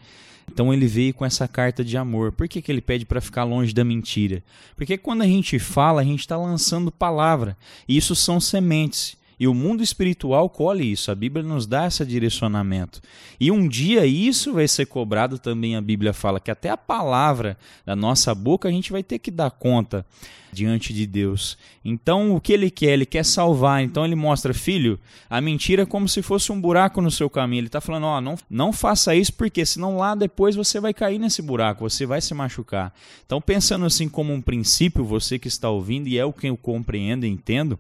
Então 0.52 0.74
ele 0.74 0.86
veio 0.86 1.14
com 1.14 1.24
essa 1.26 1.48
carta 1.48 1.84
de 1.84 1.96
amor. 1.96 2.34
Por 2.34 2.48
que, 2.48 2.62
que 2.62 2.72
ele 2.72 2.82
pede 2.82 3.06
para 3.06 3.22
ficar 3.22 3.46
longe 3.46 3.74
da 3.74 3.86
mentira? 3.86 4.44
Porque 4.76 4.98
quando 4.98 5.22
a 5.22 5.26
gente 5.26 5.58
fala, 5.58 6.02
a 6.02 6.04
gente 6.04 6.20
está 6.20 6.36
lançando 6.36 6.92
palavra. 6.92 7.58
E 7.88 7.96
isso 7.96 8.14
são 8.16 8.40
sementes. 8.40 9.16
E 9.42 9.48
o 9.48 9.56
mundo 9.56 9.82
espiritual 9.82 10.48
colhe 10.52 10.92
isso, 10.92 11.10
a 11.10 11.16
Bíblia 11.16 11.44
nos 11.44 11.66
dá 11.66 11.88
esse 11.88 12.06
direcionamento. 12.06 13.02
E 13.40 13.50
um 13.50 13.68
dia 13.68 14.06
isso 14.06 14.54
vai 14.54 14.68
ser 14.68 14.86
cobrado 14.86 15.40
também, 15.40 15.76
a 15.76 15.82
Bíblia 15.82 16.14
fala 16.14 16.40
que 16.40 16.52
até 16.52 16.70
a 16.70 16.78
palavra 16.78 17.58
da 17.84 17.96
nossa 17.96 18.36
boca 18.36 18.70
a 18.70 18.72
gente 18.72 18.92
vai 18.92 19.02
ter 19.02 19.18
que 19.18 19.32
dar 19.32 19.50
conta 19.50 20.06
diante 20.52 20.94
de 20.94 21.08
Deus. 21.08 21.58
Então, 21.84 22.36
o 22.36 22.40
que 22.40 22.54
ele 22.54 22.70
quer? 22.70 22.92
Ele 22.92 23.06
quer 23.06 23.26
salvar. 23.26 23.82
Então, 23.82 24.06
ele 24.06 24.14
mostra, 24.14 24.54
filho, 24.54 25.00
a 25.28 25.42
mentira 25.42 25.82
é 25.82 25.86
como 25.88 26.08
se 26.08 26.22
fosse 26.22 26.52
um 26.52 26.62
buraco 26.62 27.02
no 27.02 27.10
seu 27.10 27.28
caminho. 27.28 27.62
Ele 27.62 27.68
está 27.68 27.82
falando, 27.82 28.04
ó, 28.04 28.20
oh, 28.20 28.22
não, 28.22 28.36
não 28.48 28.72
faça 28.72 29.16
isso, 29.16 29.34
porque 29.34 29.66
senão 29.66 29.98
lá 29.98 30.14
depois 30.14 30.56
você 30.56 30.80
vai 30.80 30.94
cair 30.94 31.18
nesse 31.18 31.42
buraco, 31.42 31.90
você 31.90 32.06
vai 32.06 32.22
se 32.22 32.36
machucar. 32.36 32.94
Então, 33.26 33.42
pensando 33.42 33.86
assim 33.86 34.08
como 34.08 34.32
um 34.32 34.42
princípio, 34.42 35.04
você 35.04 35.40
que 35.40 35.48
está 35.48 35.68
ouvindo, 35.68 36.08
e 36.08 36.20
é 36.20 36.26
o 36.26 36.32
que 36.32 36.46
eu 36.46 36.56
compreendo 36.56 37.26
e 37.26 37.30
entendo, 37.30 37.80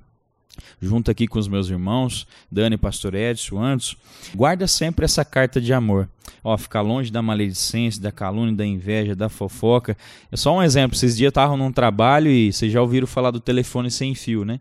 junto 0.81 1.11
aqui 1.11 1.27
com 1.27 1.39
os 1.39 1.47
meus 1.47 1.69
irmãos, 1.69 2.27
Dani, 2.51 2.77
Pastor 2.77 3.15
Edson, 3.15 3.61
Anderson, 3.61 3.95
guarda 4.35 4.67
sempre 4.67 5.05
essa 5.05 5.23
carta 5.23 5.59
de 5.61 5.73
amor. 5.73 6.09
Ó, 6.43 6.57
ficar 6.57 6.81
longe 6.81 7.11
da 7.11 7.21
maledicência, 7.21 8.01
da 8.01 8.11
calúnia, 8.11 8.55
da 8.55 8.65
inveja, 8.65 9.15
da 9.15 9.29
fofoca. 9.29 9.95
É 10.31 10.35
só 10.35 10.55
um 10.55 10.63
exemplo, 10.63 10.95
esses 10.95 11.15
dias 11.15 11.29
estavam 11.29 11.57
num 11.57 11.71
trabalho 11.71 12.29
e 12.29 12.51
vocês 12.51 12.71
já 12.71 12.81
ouviram 12.81 13.07
falar 13.07 13.31
do 13.31 13.39
telefone 13.39 13.91
sem 13.91 14.15
fio, 14.15 14.43
né? 14.43 14.59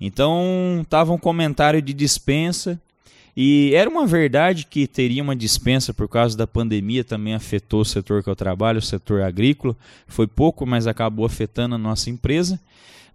Então, 0.00 0.84
tava 0.88 1.12
um 1.12 1.18
comentário 1.18 1.80
de 1.80 1.92
dispensa 1.92 2.80
e 3.36 3.72
era 3.74 3.90
uma 3.90 4.06
verdade 4.06 4.64
que 4.64 4.86
teria 4.86 5.22
uma 5.22 5.36
dispensa 5.36 5.92
por 5.92 6.08
causa 6.08 6.36
da 6.36 6.46
pandemia, 6.46 7.04
também 7.04 7.34
afetou 7.34 7.82
o 7.82 7.84
setor 7.84 8.22
que 8.22 8.30
eu 8.30 8.36
trabalho, 8.36 8.78
o 8.78 8.82
setor 8.82 9.22
agrícola. 9.22 9.76
Foi 10.06 10.26
pouco, 10.26 10.64
mas 10.64 10.86
acabou 10.86 11.26
afetando 11.26 11.74
a 11.74 11.78
nossa 11.78 12.08
empresa 12.08 12.58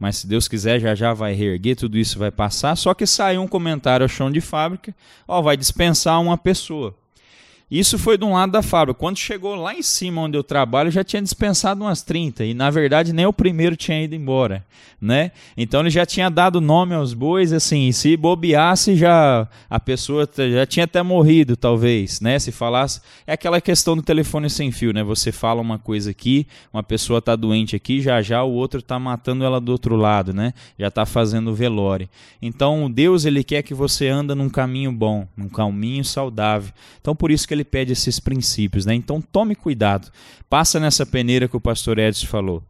mas 0.02 0.18
se 0.18 0.26
Deus 0.26 0.48
quiser 0.48 0.80
já 0.80 0.96
já 0.96 1.14
vai 1.14 1.36
reerguer, 1.36 1.76
tudo 1.76 1.96
isso 1.96 2.18
vai 2.18 2.32
passar. 2.32 2.76
Só 2.76 2.92
que 2.92 3.06
saiu 3.06 3.40
um 3.40 3.48
comentário 3.48 4.04
ao 4.04 4.10
chão 4.10 4.32
de 4.32 4.42
fábrica, 4.42 4.96
ó, 5.28 5.44
vai 5.44 5.56
dispensar 5.56 6.20
uma 6.20 6.36
pessoa. 6.36 6.96
Isso 7.72 7.98
foi 7.98 8.18
de 8.18 8.26
um 8.26 8.34
lado 8.34 8.52
da 8.52 8.62
fábrica. 8.62 9.00
Quando 9.00 9.18
chegou 9.18 9.56
lá 9.56 9.74
em 9.74 9.82
cima 9.82 10.24
onde 10.24 10.38
eu 10.38 10.44
trabalho, 10.44 10.92
já 10.92 11.06
tinha 11.06 11.22
dispensado 11.22 11.86
umas 11.86 12.02
30 12.02 12.44
e 12.44 12.54
na 12.54 12.70
verdade 12.70 13.14
nem 13.14 13.26
o 13.26 13.32
primeiro 13.32 13.78
tinha 13.78 14.04
ido 14.04 14.14
embora, 14.14 14.66
né? 15.00 15.32
Então 15.56 15.80
ele 15.80 15.90
já 15.90 16.06
tinha 16.06 16.30
dado 16.30 16.60
nome 16.60 16.94
aos 16.94 17.14
bois, 17.14 17.54
assim, 17.54 17.90
se 17.94 18.18
bobeasse 18.18 18.98
já 18.98 19.48
a 19.70 19.80
pessoa 19.80 20.28
já 20.36 20.66
tinha 20.66 20.84
até 20.84 21.02
morrido, 21.02 21.56
talvez, 21.56 22.20
né? 22.20 22.38
Se 22.40 22.52
falasse, 22.52 23.00
é 23.26 23.32
aquela 23.32 23.62
questão 23.62 23.96
do 23.96 24.02
telefone 24.02 24.50
sem 24.50 24.70
fio, 24.70 24.92
né? 24.92 25.02
Você 25.02 25.32
fala 25.32 25.62
uma 25.62 25.80
coisa 25.80 26.12
aqui, 26.12 26.46
uma 26.74 26.84
pessoa 26.84 27.20
está 27.20 27.38
doente 27.38 27.74
aqui, 27.74 28.02
já 28.02 28.22
já 28.22 28.44
o 28.44 28.52
outro 28.52 28.82
está 28.82 29.00
matando 29.00 29.46
ela 29.46 29.62
do 29.62 29.72
outro 29.72 29.96
lado, 29.96 30.34
né? 30.34 30.54
Já 30.78 30.90
está 30.90 31.06
fazendo 31.06 31.56
velório. 31.56 32.10
Então 32.42 32.92
Deus 32.92 33.24
ele 33.24 33.46
quer 33.46 33.62
que 33.62 33.74
você 33.74 34.10
anda 34.10 34.36
num 34.36 34.50
caminho 34.50 34.92
bom, 34.92 35.26
num 35.38 35.48
caminho 35.48 36.04
saudável. 36.04 36.74
Então 37.00 37.16
por 37.16 37.32
isso 37.32 37.48
que 37.48 37.54
ele 37.54 37.61
ele 37.62 37.66
pede 37.66 37.94
esses 37.94 38.20
princípios, 38.20 38.86
né? 38.86 38.94
Então 38.94 39.22
tome 39.22 39.56
cuidado. 39.56 40.12
Passa 40.50 40.80
nessa 40.80 41.06
peneira 41.06 41.48
que 41.48 41.56
o 41.56 41.62
pastor 41.62 41.98
Edson 41.98 42.28
falou. 42.28 42.64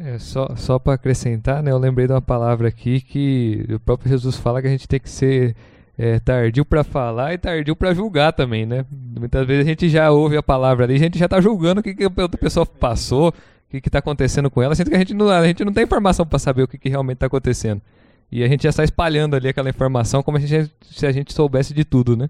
É, 0.00 0.18
só 0.18 0.54
só 0.56 0.78
para 0.78 0.94
acrescentar, 0.94 1.60
né, 1.60 1.72
eu 1.72 1.78
lembrei 1.78 2.06
de 2.06 2.12
uma 2.12 2.22
palavra 2.22 2.68
aqui 2.68 3.00
que 3.00 3.66
o 3.68 3.80
próprio 3.80 4.08
Jesus 4.08 4.36
fala 4.36 4.62
que 4.62 4.68
a 4.68 4.70
gente 4.70 4.86
tem 4.86 5.00
que 5.00 5.10
ser 5.10 5.56
é, 5.98 6.20
tardio 6.20 6.64
para 6.64 6.84
falar 6.84 7.34
e 7.34 7.38
tardio 7.38 7.74
para 7.74 7.92
julgar 7.92 8.32
também, 8.32 8.64
né? 8.64 8.86
Muitas 8.90 9.44
vezes 9.44 9.64
a 9.64 9.68
gente 9.68 9.88
já 9.88 10.10
ouve 10.12 10.36
a 10.36 10.42
palavra 10.42 10.84
ali, 10.84 10.94
a 10.94 10.98
gente 10.98 11.18
já 11.18 11.24
está 11.24 11.40
julgando 11.40 11.80
o 11.80 11.82
que, 11.82 11.92
que 11.92 12.04
a 12.04 12.22
outra 12.22 12.38
pessoa 12.38 12.64
passou, 12.64 13.30
o 13.30 13.32
que 13.68 13.88
está 13.88 13.98
acontecendo 13.98 14.48
com 14.48 14.62
ela, 14.62 14.76
sendo 14.76 14.90
que 14.90 14.94
a 14.96 14.98
gente 15.00 15.12
não, 15.12 15.28
a 15.28 15.44
gente 15.44 15.64
não 15.64 15.72
tem 15.72 15.82
informação 15.82 16.24
para 16.24 16.38
saber 16.38 16.62
o 16.62 16.68
que, 16.68 16.78
que 16.78 16.88
realmente 16.88 17.16
está 17.16 17.26
acontecendo. 17.26 17.82
E 18.30 18.44
a 18.44 18.48
gente 18.48 18.62
já 18.62 18.68
está 18.68 18.84
espalhando 18.84 19.34
ali 19.34 19.48
aquela 19.48 19.70
informação 19.70 20.22
como 20.22 20.36
a 20.36 20.40
gente, 20.40 20.70
se 20.82 21.06
a 21.06 21.10
gente 21.10 21.32
soubesse 21.32 21.74
de 21.74 21.84
tudo, 21.84 22.16
né? 22.16 22.28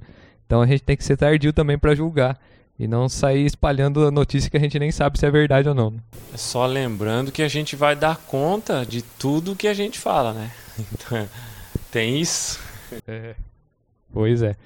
Então 0.49 0.63
a 0.63 0.67
gente 0.67 0.83
tem 0.83 0.97
que 0.97 1.05
ser 1.05 1.19
tardio 1.19 1.53
também 1.53 1.77
para 1.77 1.95
julgar 1.95 2.41
e 2.79 2.89
não 2.89 3.07
sair 3.07 3.45
espalhando 3.45 4.07
a 4.07 4.11
notícia 4.11 4.51
que 4.51 4.57
a 4.57 4.61
gente 4.61 4.79
nem 4.79 4.91
sabe 4.91 5.19
se 5.19 5.27
é 5.27 5.31
verdade 5.31 5.69
ou 5.69 5.75
não. 5.75 5.93
É 6.33 6.39
só 6.39 6.65
lembrando 6.65 7.31
que 7.31 7.43
a 7.43 7.49
gente 7.49 7.77
vai 7.77 7.95
dar 7.95 8.17
conta 8.17 8.87
de 8.87 9.03
tudo 9.03 9.55
que 9.55 9.69
a 9.69 9.75
gente 9.75 9.99
fala, 9.99 10.33
né? 10.33 10.51
Então, 10.91 11.29
tem 11.93 12.19
isso. 12.19 12.59
É. 13.07 13.35
Pois 14.11 14.41
é. 14.41 14.57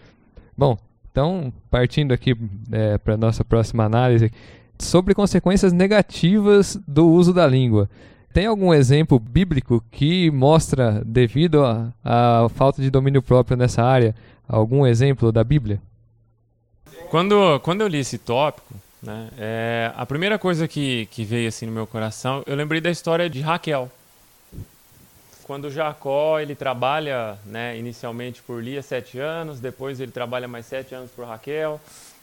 Bom, 0.57 0.79
então 1.11 1.53
partindo 1.69 2.13
aqui 2.13 2.37
é, 2.71 2.97
para 2.97 3.17
nossa 3.17 3.45
próxima 3.45 3.83
análise 3.83 4.31
sobre 4.79 5.15
consequências 5.15 5.73
negativas 5.73 6.79
do 6.87 7.09
uso 7.09 7.35
da 7.35 7.45
língua. 7.45 7.91
Tem 8.33 8.47
algum 8.47 8.73
exemplo 8.73 9.19
bíblico 9.19 9.83
que 9.91 10.31
mostra, 10.31 11.03
devido 11.05 11.65
à 12.05 12.47
falta 12.55 12.81
de 12.81 12.89
domínio 12.89 13.21
próprio 13.21 13.57
nessa 13.57 13.83
área, 13.83 14.15
algum 14.49 14.87
exemplo 14.87 15.31
da 15.33 15.43
Bíblia? 15.45 15.81
Quando, 17.11 17.61
quando 17.61 17.83
eu 17.83 17.89
li 17.89 17.99
esse 17.99 18.19
tópico, 18.19 18.75
né, 19.03 19.29
é, 19.37 19.93
a 19.97 20.07
primeira 20.07 20.39
coisa 20.39 20.67
que, 20.69 21.07
que 21.07 21.25
veio 21.25 21.49
assim 21.49 21.67
no 21.67 21.73
meu 21.73 21.87
coração, 21.87 22.43
eu 22.47 22.55
lembrei 22.55 22.81
da 22.81 22.91
história 22.91 23.29
de 23.29 23.41
Raquel. 23.41 23.91
Quando 25.45 25.71
Jacó 25.71 26.39
ele 26.39 26.55
trabalha 26.55 27.37
né, 27.45 27.77
inicialmente 27.77 28.41
por 28.43 28.63
Lia 28.63 28.81
sete 28.81 29.19
anos, 29.19 29.61
depois 29.61 30.01
ele 30.01 30.13
trabalha 30.13 30.47
mais 30.47 30.67
sete 30.67 30.95
anos 30.95 31.11
por 31.11 31.27
Raquel, 31.27 31.81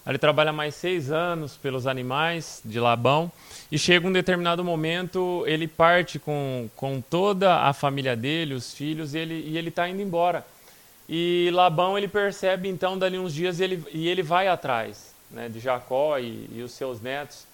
ele 0.07 0.17
trabalha 0.17 0.51
mais 0.51 0.73
seis 0.73 1.11
anos 1.11 1.55
pelos 1.55 1.85
animais 1.85 2.61
de 2.65 2.79
Labão 2.79 3.31
e 3.71 3.77
chega 3.77 4.07
um 4.07 4.11
determinado 4.11 4.63
momento 4.63 5.43
ele 5.45 5.67
parte 5.67 6.17
com, 6.17 6.67
com 6.75 6.99
toda 7.01 7.57
a 7.57 7.73
família 7.73 8.15
dele, 8.15 8.55
os 8.55 8.73
filhos, 8.73 9.13
e 9.13 9.19
ele 9.19 9.69
está 9.69 9.87
indo 9.87 10.01
embora. 10.01 10.43
E 11.11 11.49
Labão 11.51 11.97
ele 11.97 12.07
percebe 12.07 12.69
então 12.69 12.95
dali 12.95 13.17
uns 13.17 13.33
dias 13.33 13.59
ele, 13.59 13.83
e 13.91 14.07
ele 14.07 14.21
vai 14.21 14.47
atrás 14.47 15.11
né, 15.31 15.49
de 15.49 15.59
Jacó 15.59 16.19
e, 16.19 16.47
e, 16.53 16.61
os 16.61 16.71
seus 16.71 17.01
netos. 17.01 17.47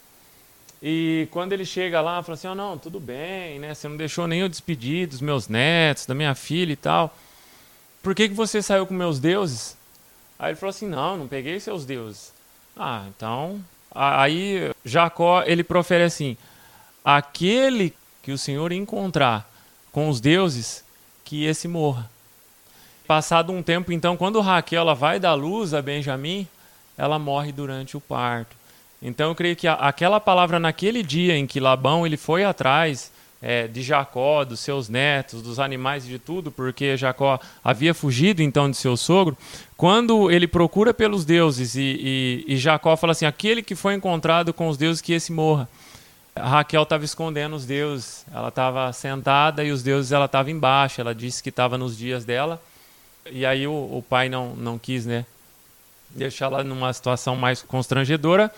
E 0.84 1.30
quando 1.32 1.54
ele 1.54 1.64
chega 1.66 2.02
lá, 2.02 2.22
fala 2.22 2.34
assim: 2.34 2.48
oh, 2.48 2.56
não, 2.56 2.78
tudo 2.78 3.00
bem, 3.00 3.58
né? 3.60 3.74
Você 3.74 3.88
não 3.88 3.96
deixou 3.96 4.28
nem 4.28 4.42
eu 4.42 4.50
despedir 4.50 5.08
dos 5.08 5.22
meus 5.22 5.48
netos, 5.48 6.06
da 6.06 6.14
minha 6.14 6.36
filha 6.36 6.74
e 6.74 6.76
tal. 6.76 7.16
Por 8.04 8.14
que, 8.14 8.28
que 8.28 8.36
você 8.36 8.62
saiu 8.62 8.86
com 8.86 8.94
meus 8.94 9.20
deuses? 9.20 9.78
Aí 10.38 10.50
ele 10.50 10.58
falou 10.58 10.72
assim: 10.72 10.88
não, 10.88 11.16
não 11.16 11.28
peguei 11.28 11.58
seus 11.62 11.86
deuses. 11.86 12.34
Ah, 12.76 13.06
então. 13.08 13.64
Aí 13.90 14.70
Jacó 14.84 15.44
ele 15.44 15.64
profere 15.64 16.04
assim: 16.04 16.36
aquele 17.06 17.94
que 18.22 18.34
o 18.34 18.38
Senhor 18.38 18.74
encontrar 18.74 19.50
com 19.94 20.10
os 20.10 20.20
deuses, 20.20 20.84
que 21.24 21.46
esse 21.46 21.70
morra. 21.70 22.12
Passado 23.08 23.54
um 23.54 23.62
tempo, 23.62 23.92
então, 23.92 24.18
quando 24.18 24.42
Raquel 24.42 24.82
ela 24.82 24.96
vai 24.96 25.20
dar 25.20 25.36
luz 25.36 25.74
a 25.76 25.82
Benjamim, 25.82 26.48
ela 26.98 27.20
morre 27.20 27.52
durante 27.52 27.96
o 27.96 28.02
parto. 28.02 28.56
Então, 29.02 29.30
eu 29.30 29.36
creio 29.36 29.56
que 29.56 29.68
aquela 29.68 30.20
palavra 30.20 30.60
naquele 30.60 31.04
dia 31.04 31.38
em 31.38 31.46
que 31.46 31.60
Labão 31.60 32.06
ele 32.06 32.18
foi 32.18 32.44
atrás 32.44 33.12
é, 33.42 33.68
de 33.68 33.84
Jacó, 33.84 34.44
dos 34.44 34.60
seus 34.60 34.90
netos, 34.90 35.44
dos 35.44 35.60
animais 35.60 36.06
e 36.06 36.10
de 36.10 36.18
tudo, 36.18 36.52
porque 36.52 36.98
Jacó 36.98 37.40
havia 37.64 37.94
fugido 37.94 38.42
então 38.42 38.72
de 38.72 38.76
seu 38.76 38.98
sogro. 38.98 39.38
Quando 39.78 40.32
ele 40.32 40.48
procura 40.48 40.92
pelos 40.92 41.26
deuses 41.26 41.76
e, 41.76 42.44
e, 42.48 42.54
e 42.54 42.58
Jacó 42.58 42.98
fala 42.98 43.12
assim: 43.12 43.26
aquele 43.26 43.62
que 43.62 43.76
foi 43.76 43.94
encontrado 43.94 44.52
com 44.52 44.68
os 44.68 44.78
deuses, 44.78 45.00
que 45.02 45.14
esse 45.14 45.32
morra. 45.32 45.70
Raquel 46.38 46.84
estava 46.84 47.06
escondendo 47.06 47.56
os 47.56 47.66
deuses, 47.66 48.26
ela 48.34 48.50
estava 48.50 48.92
sentada 48.92 49.64
e 49.64 49.72
os 49.72 49.84
deuses 49.84 50.12
ela 50.12 50.26
estava 50.26 50.50
embaixo. 50.50 51.00
Ela 51.00 51.14
disse 51.14 51.44
que 51.44 51.50
estava 51.50 51.78
nos 51.78 51.96
dias 51.96 52.26
dela 52.26 52.60
e 53.32 53.46
aí 53.46 53.68
o, 53.68 53.72
o 53.72 54.04
pai 54.08 54.30
não, 54.30 54.56
não 54.56 54.78
quis, 54.78 55.06
né? 55.06 55.26
Deixá-la 56.10 56.64
numa 56.64 56.94
situação 56.94 57.36
mais 57.36 57.62
constrangedora, 57.62 58.52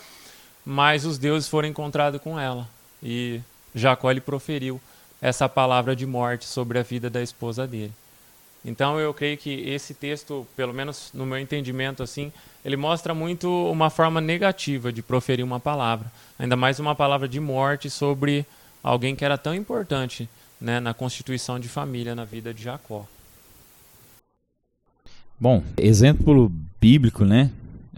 mas 0.64 1.04
os 1.04 1.18
deuses 1.18 1.48
foram 1.48 1.68
encontrados 1.68 2.20
com 2.20 2.38
ela. 2.38 2.68
E 3.02 3.40
Jacó 3.74 4.10
ele 4.10 4.20
proferiu 4.20 4.80
essa 5.20 5.48
palavra 5.48 5.96
de 5.96 6.06
morte 6.06 6.44
sobre 6.44 6.78
a 6.78 6.82
vida 6.82 7.10
da 7.10 7.22
esposa 7.22 7.66
dele. 7.66 7.92
Então 8.64 8.98
eu 9.00 9.14
creio 9.14 9.38
que 9.38 9.68
esse 9.68 9.94
texto, 9.94 10.46
pelo 10.56 10.74
menos 10.74 11.10
no 11.14 11.24
meu 11.24 11.38
entendimento 11.38 12.02
assim, 12.02 12.32
ele 12.64 12.76
mostra 12.76 13.14
muito 13.14 13.48
uma 13.70 13.88
forma 13.88 14.20
negativa 14.20 14.92
de 14.92 15.00
proferir 15.00 15.44
uma 15.44 15.58
palavra, 15.60 16.10
ainda 16.38 16.56
mais 16.56 16.78
uma 16.78 16.94
palavra 16.94 17.28
de 17.28 17.40
morte 17.40 17.88
sobre 17.88 18.44
alguém 18.82 19.16
que 19.16 19.24
era 19.24 19.38
tão 19.38 19.54
importante, 19.54 20.28
né, 20.60 20.80
na 20.80 20.92
constituição 20.92 21.58
de 21.58 21.68
família 21.68 22.14
na 22.14 22.24
vida 22.24 22.52
de 22.52 22.62
Jacó. 22.62 23.06
Bom, 25.40 25.62
exemplo 25.76 26.50
bíblico, 26.80 27.24
né? 27.24 27.50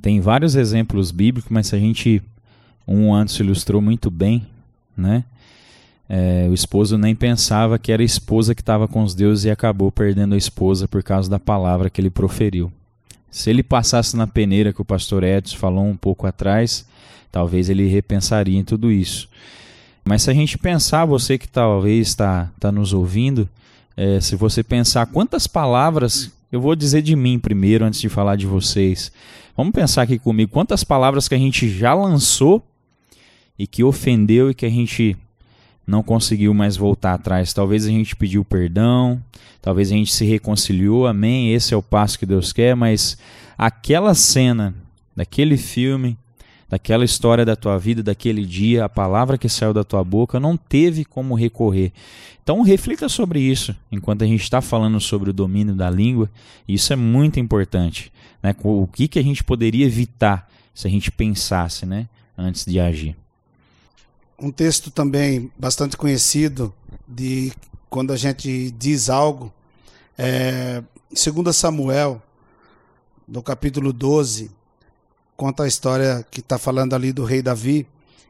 Tem 0.02 0.20
vários 0.20 0.54
exemplos 0.54 1.10
bíblicos, 1.10 1.50
mas 1.50 1.72
a 1.72 1.78
gente 1.78 2.22
um 2.86 3.14
antes 3.14 3.38
ilustrou 3.38 3.80
muito 3.80 4.10
bem, 4.10 4.46
né? 4.96 5.24
É, 6.08 6.48
o 6.50 6.54
esposo 6.54 6.98
nem 6.98 7.14
pensava 7.14 7.78
que 7.78 7.92
era 7.92 8.02
a 8.02 8.04
esposa 8.04 8.54
que 8.54 8.60
estava 8.60 8.88
com 8.88 9.02
os 9.02 9.14
deuses 9.14 9.44
e 9.44 9.50
acabou 9.50 9.92
perdendo 9.92 10.34
a 10.34 10.38
esposa 10.38 10.88
por 10.88 11.02
causa 11.02 11.30
da 11.30 11.38
palavra 11.38 11.88
que 11.88 12.00
ele 12.00 12.10
proferiu. 12.10 12.70
Se 13.30 13.48
ele 13.48 13.62
passasse 13.62 14.16
na 14.16 14.26
peneira 14.26 14.72
que 14.72 14.82
o 14.82 14.84
pastor 14.84 15.22
Edson 15.22 15.56
falou 15.56 15.86
um 15.86 15.96
pouco 15.96 16.26
atrás, 16.26 16.84
talvez 17.30 17.70
ele 17.70 17.86
repensaria 17.86 18.58
em 18.58 18.64
tudo 18.64 18.90
isso. 18.90 19.28
Mas 20.04 20.22
se 20.22 20.30
a 20.30 20.34
gente 20.34 20.58
pensar, 20.58 21.04
você 21.04 21.38
que 21.38 21.46
talvez 21.46 22.08
está 22.08 22.50
tá 22.58 22.72
nos 22.72 22.92
ouvindo, 22.92 23.48
é, 23.96 24.20
se 24.20 24.34
você 24.34 24.64
pensar 24.64 25.06
quantas 25.06 25.46
palavras, 25.46 26.32
eu 26.50 26.60
vou 26.60 26.74
dizer 26.74 27.02
de 27.02 27.14
mim 27.14 27.38
primeiro 27.38 27.84
antes 27.84 28.00
de 28.00 28.08
falar 28.08 28.36
de 28.36 28.46
vocês. 28.46 29.12
Vamos 29.56 29.72
pensar 29.72 30.02
aqui 30.02 30.18
comigo, 30.18 30.50
quantas 30.50 30.82
palavras 30.82 31.28
que 31.28 31.34
a 31.34 31.38
gente 31.38 31.68
já 31.68 31.94
lançou 31.94 32.62
e 33.58 33.66
que 33.66 33.84
ofendeu 33.84 34.50
e 34.50 34.54
que 34.54 34.66
a 34.66 34.70
gente 34.70 35.16
não 35.86 36.02
conseguiu 36.02 36.54
mais 36.54 36.76
voltar 36.76 37.14
atrás. 37.14 37.52
Talvez 37.52 37.84
a 37.84 37.88
gente 37.88 38.16
pediu 38.16 38.44
perdão, 38.44 39.22
talvez 39.60 39.90
a 39.90 39.94
gente 39.94 40.12
se 40.12 40.24
reconciliou, 40.24 41.06
amém. 41.06 41.52
Esse 41.52 41.74
é 41.74 41.76
o 41.76 41.82
passo 41.82 42.18
que 42.18 42.26
Deus 42.26 42.52
quer, 42.52 42.74
mas 42.74 43.18
aquela 43.58 44.14
cena 44.14 44.74
daquele 45.14 45.56
filme, 45.56 46.16
daquela 46.70 47.04
história 47.04 47.44
da 47.44 47.54
tua 47.56 47.76
vida, 47.76 48.02
daquele 48.02 48.46
dia, 48.46 48.84
a 48.84 48.88
palavra 48.88 49.36
que 49.36 49.48
saiu 49.48 49.74
da 49.74 49.84
tua 49.84 50.02
boca, 50.02 50.40
não 50.40 50.56
teve 50.56 51.04
como 51.04 51.34
recorrer. 51.34 51.92
Então 52.42 52.62
reflita 52.62 53.08
sobre 53.08 53.40
isso 53.40 53.76
enquanto 53.92 54.22
a 54.22 54.26
gente 54.26 54.42
está 54.42 54.62
falando 54.62 54.98
sobre 55.00 55.28
o 55.28 55.34
domínio 55.34 55.74
da 55.74 55.90
língua. 55.90 56.30
Isso 56.66 56.92
é 56.92 56.96
muito 56.96 57.38
importante. 57.38 58.12
Né? 58.42 58.54
O 58.62 58.86
que, 58.86 59.08
que 59.08 59.18
a 59.18 59.22
gente 59.22 59.44
poderia 59.44 59.84
evitar 59.84 60.48
se 60.72 60.86
a 60.86 60.90
gente 60.90 61.10
pensasse 61.10 61.84
né? 61.84 62.08
antes 62.38 62.64
de 62.64 62.80
agir 62.80 63.16
um 64.40 64.50
texto 64.50 64.90
também 64.90 65.52
bastante 65.58 65.96
conhecido 65.96 66.72
de 67.06 67.52
quando 67.90 68.12
a 68.12 68.16
gente 68.16 68.70
diz 68.70 69.10
algo, 69.10 69.52
é, 70.16 70.82
2 71.12 71.54
Samuel, 71.54 72.22
no 73.28 73.42
capítulo 73.42 73.92
12, 73.92 74.50
conta 75.40 75.62
a 75.62 75.66
história 75.66 76.22
que 76.30 76.40
está 76.40 76.58
falando 76.58 76.92
ali 76.92 77.14
do 77.14 77.24
rei 77.24 77.40
Davi 77.40 77.86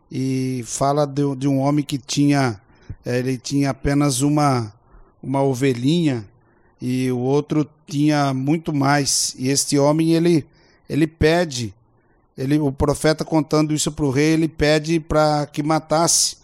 e 0.09 0.63
fala 0.65 1.05
de, 1.05 1.35
de 1.35 1.49
um 1.49 1.59
homem 1.59 1.85
que 1.85 1.99
tinha 1.99 2.61
é, 3.05 3.19
ele 3.19 3.37
tinha 3.37 3.71
apenas 3.71 4.21
uma 4.21 4.73
uma 5.21 5.43
ovelhinha 5.43 6.25
e 6.81 7.11
o 7.11 7.19
outro 7.19 7.69
tinha 7.85 8.33
muito 8.33 8.73
mais 8.73 9.35
e 9.37 9.49
este 9.49 9.77
homem 9.77 10.13
ele 10.13 10.47
ele 10.89 11.05
pede 11.05 11.75
ele, 12.39 12.61
o 12.61 12.71
profeta 12.71 13.25
contando 13.25 13.75
isso 13.75 13.91
para 13.91 14.05
o 14.05 14.11
rei, 14.13 14.35
ele 14.35 14.47
pede 14.47 15.01
para 15.01 15.47
que 15.47 15.65
matasse 15.65 16.37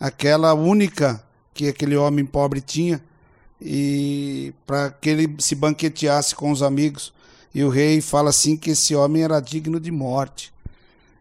aquela 0.00 0.52
única 0.52 1.22
que 1.54 1.68
aquele 1.68 1.96
homem 1.96 2.26
pobre 2.26 2.60
tinha 2.60 3.00
e 3.62 4.52
para 4.66 4.90
que 4.90 5.10
ele 5.10 5.36
se 5.38 5.54
banqueteasse 5.54 6.34
com 6.34 6.50
os 6.50 6.60
amigos. 6.60 7.12
E 7.54 7.62
o 7.64 7.68
rei 7.68 8.00
fala 8.00 8.30
assim 8.30 8.56
que 8.56 8.70
esse 8.70 8.94
homem 8.94 9.22
era 9.22 9.40
digno 9.40 9.80
de 9.80 9.90
morte. 9.90 10.52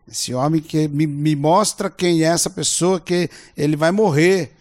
Esse 0.09 0.33
homem 0.33 0.61
que 0.61 0.87
me, 0.87 1.05
me 1.05 1.35
mostra 1.35 1.89
quem 1.89 2.23
é 2.23 2.27
essa 2.27 2.49
pessoa, 2.49 2.99
que 2.99 3.29
ele 3.55 3.75
vai 3.75 3.91
morrer. 3.91 4.53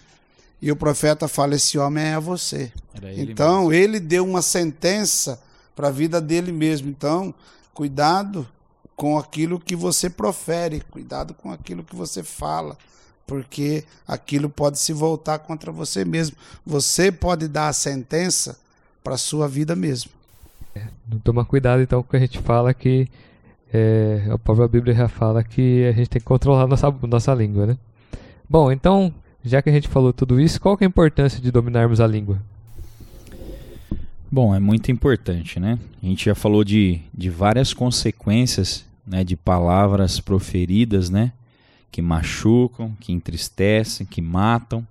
E 0.60 0.72
o 0.72 0.76
profeta 0.76 1.28
fala: 1.28 1.54
Esse 1.54 1.78
homem 1.78 2.04
é 2.04 2.18
você. 2.18 2.72
Ele 3.02 3.32
então, 3.32 3.68
mesmo. 3.68 3.72
ele 3.72 4.00
deu 4.00 4.24
uma 4.24 4.42
sentença 4.42 5.40
para 5.74 5.88
a 5.88 5.92
vida 5.92 6.20
dele 6.20 6.50
mesmo. 6.50 6.88
Então, 6.88 7.34
cuidado 7.72 8.48
com 8.96 9.18
aquilo 9.18 9.60
que 9.60 9.76
você 9.76 10.08
profere, 10.08 10.82
cuidado 10.90 11.34
com 11.34 11.52
aquilo 11.52 11.84
que 11.84 11.94
você 11.94 12.22
fala, 12.22 12.76
porque 13.26 13.84
aquilo 14.08 14.48
pode 14.48 14.78
se 14.78 14.92
voltar 14.92 15.40
contra 15.40 15.70
você 15.70 16.04
mesmo. 16.04 16.36
Você 16.64 17.12
pode 17.12 17.46
dar 17.46 17.68
a 17.68 17.72
sentença 17.72 18.58
para 19.04 19.14
a 19.14 19.18
sua 19.18 19.46
vida 19.46 19.76
mesmo. 19.76 20.15
Tomar 21.22 21.44
cuidado 21.44 21.82
então 21.82 22.02
com 22.02 22.08
o 22.08 22.10
que 22.10 22.16
a 22.16 22.20
gente 22.20 22.38
fala 22.38 22.72
que 22.74 23.08
é, 23.72 24.26
a 24.30 24.38
própria 24.38 24.68
Bíblia 24.68 24.94
já 24.94 25.08
fala 25.08 25.42
que 25.42 25.84
a 25.86 25.92
gente 25.92 26.08
tem 26.08 26.20
que 26.20 26.26
controlar 26.26 26.66
nossa, 26.66 26.90
nossa 27.02 27.34
língua, 27.34 27.66
né? 27.66 27.78
Bom, 28.48 28.70
então, 28.70 29.12
já 29.44 29.60
que 29.60 29.68
a 29.68 29.72
gente 29.72 29.88
falou 29.88 30.12
tudo 30.12 30.40
isso, 30.40 30.60
qual 30.60 30.76
é 30.80 30.84
a 30.84 30.88
importância 30.88 31.40
de 31.40 31.50
dominarmos 31.50 32.00
a 32.00 32.06
língua? 32.06 32.40
Bom, 34.30 34.54
é 34.54 34.60
muito 34.60 34.90
importante, 34.90 35.58
né? 35.58 35.78
A 36.02 36.06
gente 36.06 36.24
já 36.24 36.34
falou 36.34 36.64
de, 36.64 37.00
de 37.12 37.30
várias 37.30 37.72
consequências 37.72 38.84
né, 39.06 39.22
de 39.22 39.36
palavras 39.36 40.20
proferidas, 40.20 41.08
né, 41.08 41.32
que 41.92 42.02
machucam, 42.02 42.96
que 43.00 43.12
entristecem, 43.12 44.06
que 44.06 44.20
matam 44.20 44.86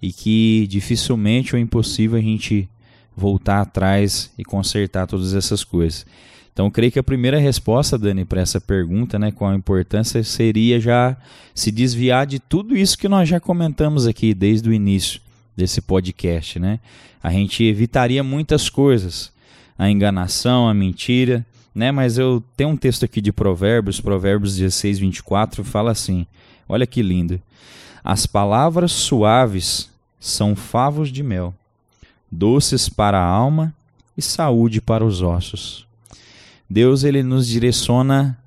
e 0.00 0.12
que 0.12 0.66
dificilmente 0.68 1.54
ou 1.54 1.60
impossível 1.62 2.18
a 2.18 2.22
gente 2.22 2.68
voltar 3.16 3.60
atrás 3.60 4.30
e 4.38 4.44
consertar 4.44 5.06
todas 5.06 5.34
essas 5.34 5.64
coisas. 5.64 6.06
Então, 6.52 6.70
creio 6.70 6.92
que 6.92 6.98
a 6.98 7.02
primeira 7.02 7.38
resposta, 7.38 7.96
Dani, 7.96 8.24
para 8.24 8.42
essa 8.42 8.60
pergunta, 8.60 9.18
né, 9.18 9.32
qual 9.32 9.50
a 9.50 9.56
importância, 9.56 10.22
seria 10.22 10.78
já 10.78 11.16
se 11.54 11.70
desviar 11.70 12.26
de 12.26 12.38
tudo 12.38 12.76
isso 12.76 12.98
que 12.98 13.08
nós 13.08 13.28
já 13.28 13.40
comentamos 13.40 14.06
aqui 14.06 14.34
desde 14.34 14.68
o 14.68 14.72
início 14.72 15.20
desse 15.56 15.80
podcast, 15.80 16.58
né? 16.58 16.78
A 17.22 17.30
gente 17.30 17.62
evitaria 17.64 18.22
muitas 18.22 18.68
coisas, 18.68 19.32
a 19.78 19.88
enganação, 19.88 20.68
a 20.68 20.74
mentira, 20.74 21.44
né? 21.74 21.90
Mas 21.90 22.18
eu 22.18 22.42
tenho 22.56 22.70
um 22.70 22.76
texto 22.76 23.04
aqui 23.04 23.20
de 23.20 23.32
Provérbios, 23.32 24.00
Provérbios 24.00 24.56
16, 24.56 24.98
24, 24.98 25.64
fala 25.64 25.90
assim: 25.90 26.26
olha 26.68 26.86
que 26.86 27.02
lindo. 27.02 27.40
As 28.04 28.26
palavras 28.26 28.92
suaves 28.92 29.88
são 30.18 30.56
favos 30.56 31.10
de 31.10 31.22
mel, 31.22 31.54
doces 32.32 32.88
para 32.88 33.20
a 33.20 33.26
alma 33.26 33.74
e 34.16 34.22
saúde 34.22 34.80
para 34.80 35.04
os 35.04 35.20
ossos. 35.20 35.86
Deus 36.68 37.04
ele 37.04 37.22
nos 37.22 37.46
direciona 37.46 38.38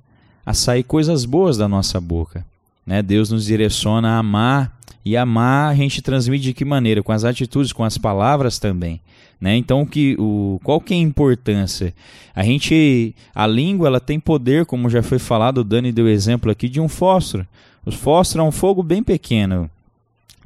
a 0.44 0.52
sair 0.52 0.82
coisas 0.82 1.24
boas 1.24 1.56
da 1.56 1.68
nossa 1.68 2.00
boca. 2.00 2.44
Né? 2.84 3.00
Deus 3.00 3.30
nos 3.30 3.44
direciona 3.44 4.10
a 4.10 4.18
amar 4.18 4.76
e 5.04 5.16
amar 5.16 5.70
a 5.70 5.74
gente 5.74 6.02
transmite 6.02 6.42
de 6.42 6.52
que 6.52 6.64
maneira? 6.64 7.02
Com 7.02 7.12
as 7.12 7.24
atitudes, 7.24 7.72
com 7.72 7.84
as 7.84 7.96
palavras 7.96 8.58
também. 8.58 9.00
Né? 9.40 9.56
Então, 9.56 9.86
que, 9.86 10.16
o, 10.18 10.60
qual 10.64 10.80
que 10.80 10.94
é 10.94 10.96
a 10.96 11.00
importância? 11.00 11.94
A 12.34 12.42
gente, 12.42 13.14
a 13.34 13.46
língua, 13.46 13.86
ela 13.86 14.00
tem 14.00 14.18
poder, 14.18 14.66
como 14.66 14.90
já 14.90 15.02
foi 15.02 15.18
falado, 15.18 15.58
o 15.58 15.64
Dani 15.64 15.92
deu 15.92 16.08
exemplo 16.08 16.50
aqui 16.50 16.68
de 16.68 16.80
um 16.80 16.88
fósforo. 16.88 17.46
O 17.84 17.92
fósforo 17.92 18.44
é 18.44 18.48
um 18.48 18.52
fogo 18.52 18.82
bem 18.82 19.02
pequeno. 19.02 19.70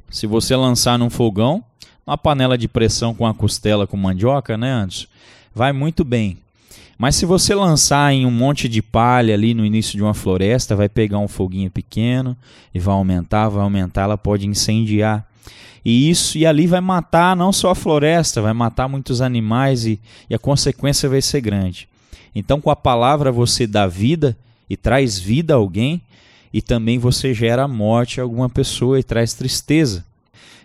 Se 0.09 0.27
você 0.27 0.55
lançar 0.55 0.99
num 0.99 1.09
fogão, 1.09 1.63
uma 2.05 2.17
panela 2.17 2.57
de 2.57 2.67
pressão 2.67 3.13
com 3.13 3.25
a 3.25 3.33
costela 3.33 3.87
com 3.87 3.97
mandioca, 3.97 4.57
né, 4.57 4.71
Anderson? 4.71 5.07
Vai 5.53 5.71
muito 5.71 6.03
bem. 6.03 6.37
Mas 6.97 7.15
se 7.15 7.25
você 7.25 7.55
lançar 7.55 8.13
em 8.13 8.25
um 8.25 8.31
monte 8.31 8.69
de 8.69 8.81
palha 8.81 9.33
ali 9.33 9.53
no 9.53 9.65
início 9.65 9.97
de 9.97 10.03
uma 10.03 10.13
floresta, 10.13 10.75
vai 10.75 10.87
pegar 10.87 11.17
um 11.17 11.27
foguinho 11.27 11.71
pequeno 11.71 12.37
e 12.73 12.79
vai 12.79 12.93
aumentar, 12.93 13.49
vai 13.49 13.63
aumentar, 13.63 14.03
ela 14.03 14.17
pode 14.17 14.45
incendiar. 14.45 15.25
E 15.83 16.09
isso 16.09 16.37
e 16.37 16.45
ali 16.45 16.67
vai 16.67 16.79
matar 16.79 17.35
não 17.35 17.51
só 17.51 17.71
a 17.71 17.75
floresta, 17.75 18.41
vai 18.41 18.53
matar 18.53 18.87
muitos 18.87 19.19
animais 19.19 19.85
e, 19.85 19.99
e 20.29 20.35
a 20.35 20.39
consequência 20.39 21.09
vai 21.09 21.21
ser 21.21 21.41
grande. 21.41 21.89
Então, 22.35 22.61
com 22.61 22.69
a 22.69 22.75
palavra 22.75 23.31
você 23.31 23.65
dá 23.65 23.87
vida 23.87 24.37
e 24.69 24.77
traz 24.77 25.17
vida 25.17 25.53
a 25.53 25.57
alguém, 25.57 26.01
e 26.53 26.61
também 26.61 26.99
você 26.99 27.33
gera 27.33 27.67
morte 27.67 28.19
a 28.19 28.23
alguma 28.23 28.49
pessoa 28.49 28.99
e 28.99 29.03
traz 29.03 29.33
tristeza. 29.33 30.05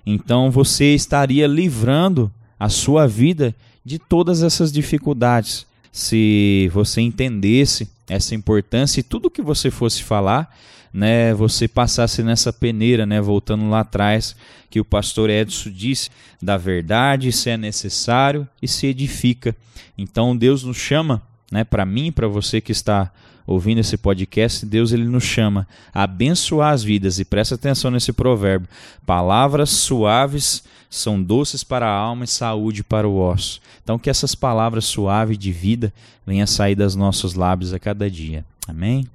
Então, 0.06 0.50
você 0.50 0.94
estaria 0.94 1.46
livrando 1.46 2.30
a 2.58 2.68
sua 2.68 3.06
vida 3.06 3.54
de 3.84 3.98
todas 3.98 4.42
essas 4.42 4.72
dificuldades 4.72 5.66
se 5.96 6.70
você 6.74 7.00
entendesse 7.00 7.88
essa 8.06 8.34
importância 8.34 9.00
e 9.00 9.02
tudo 9.02 9.30
que 9.30 9.40
você 9.40 9.70
fosse 9.70 10.02
falar, 10.02 10.54
né, 10.92 11.32
você 11.32 11.66
passasse 11.66 12.22
nessa 12.22 12.52
peneira, 12.52 13.06
né, 13.06 13.18
voltando 13.18 13.70
lá 13.70 13.80
atrás, 13.80 14.36
que 14.68 14.78
o 14.78 14.84
pastor 14.84 15.30
Edson 15.30 15.70
disse, 15.70 16.10
da 16.40 16.58
verdade, 16.58 17.32
se 17.32 17.48
é 17.48 17.56
necessário 17.56 18.46
e 18.60 18.68
se 18.68 18.86
edifica. 18.86 19.56
Então 19.96 20.36
Deus 20.36 20.64
nos 20.64 20.76
chama, 20.76 21.22
né, 21.50 21.64
para 21.64 21.86
mim, 21.86 22.12
para 22.12 22.28
você 22.28 22.60
que 22.60 22.72
está 22.72 23.10
ouvindo 23.46 23.78
esse 23.78 23.96
podcast, 23.96 24.66
Deus 24.66 24.92
ele 24.92 25.04
nos 25.04 25.24
chama 25.24 25.66
a 25.94 26.02
abençoar 26.02 26.72
as 26.72 26.82
vidas 26.82 27.18
e 27.18 27.24
presta 27.24 27.54
atenção 27.54 27.90
nesse 27.90 28.12
provérbio. 28.12 28.68
Palavras 29.04 29.70
suaves 29.70 30.64
são 30.90 31.22
doces 31.22 31.62
para 31.62 31.86
a 31.86 31.96
alma 31.96 32.24
e 32.24 32.28
saúde 32.28 32.82
para 32.82 33.08
o 33.08 33.18
osso. 33.18 33.60
Então 33.82 33.98
que 33.98 34.10
essas 34.10 34.34
palavras 34.34 34.84
suaves 34.84 35.38
de 35.38 35.52
vida 35.52 35.92
venham 36.26 36.46
sair 36.46 36.74
dos 36.74 36.96
nossos 36.96 37.34
lábios 37.34 37.72
a 37.72 37.78
cada 37.78 38.10
dia. 38.10 38.44
Amém. 38.66 39.06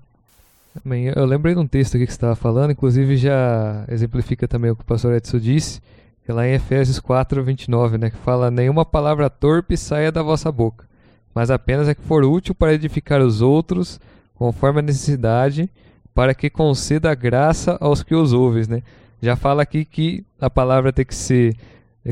Amém. 0.86 1.12
Eu 1.14 1.26
lembrei 1.26 1.54
de 1.54 1.60
um 1.60 1.68
texto 1.68 1.96
aqui 1.96 2.06
que 2.06 2.12
você 2.12 2.18
estava 2.18 2.36
falando, 2.36 2.72
inclusive 2.72 3.18
já 3.18 3.84
exemplifica 3.90 4.48
também 4.48 4.72
o 4.72 4.76
que 4.76 4.84
o 4.84 4.86
pastor 4.86 5.14
Edson 5.14 5.38
disse, 5.38 5.82
que 6.24 6.32
é 6.32 6.34
lá 6.34 6.48
em 6.48 6.54
Efésios 6.54 7.00
4, 7.00 7.44
29, 7.44 7.98
né, 7.98 8.10
que 8.10 8.18
fala: 8.18 8.50
Nenhuma 8.50 8.86
palavra 8.86 9.30
torpe 9.30 9.76
saia 9.76 10.12
da 10.12 10.24
vossa 10.24 10.50
boca, 10.50 10.86
mas 11.36 11.52
apenas 11.52 11.90
a 11.90 11.96
que 11.96 12.02
for 12.02 12.24
útil 12.24 12.56
para 12.56 12.74
edificar 12.74 13.22
os 13.22 13.42
outros, 13.42 14.00
conforme 14.42 14.80
a 14.80 14.82
necessidade, 14.82 15.70
para 16.16 16.34
que 16.34 16.50
conceda 16.50 17.14
graça 17.14 17.78
aos 17.80 18.02
que 18.02 18.16
os 18.16 18.34
ouvem, 18.34 18.66
né? 18.68 18.82
Já 19.22 19.36
fala 19.36 19.62
aqui 19.62 19.86
que 19.86 20.26
a 20.40 20.50
palavra 20.50 20.92
tem 20.92 21.06
que 21.06 21.14
ser 21.14 21.56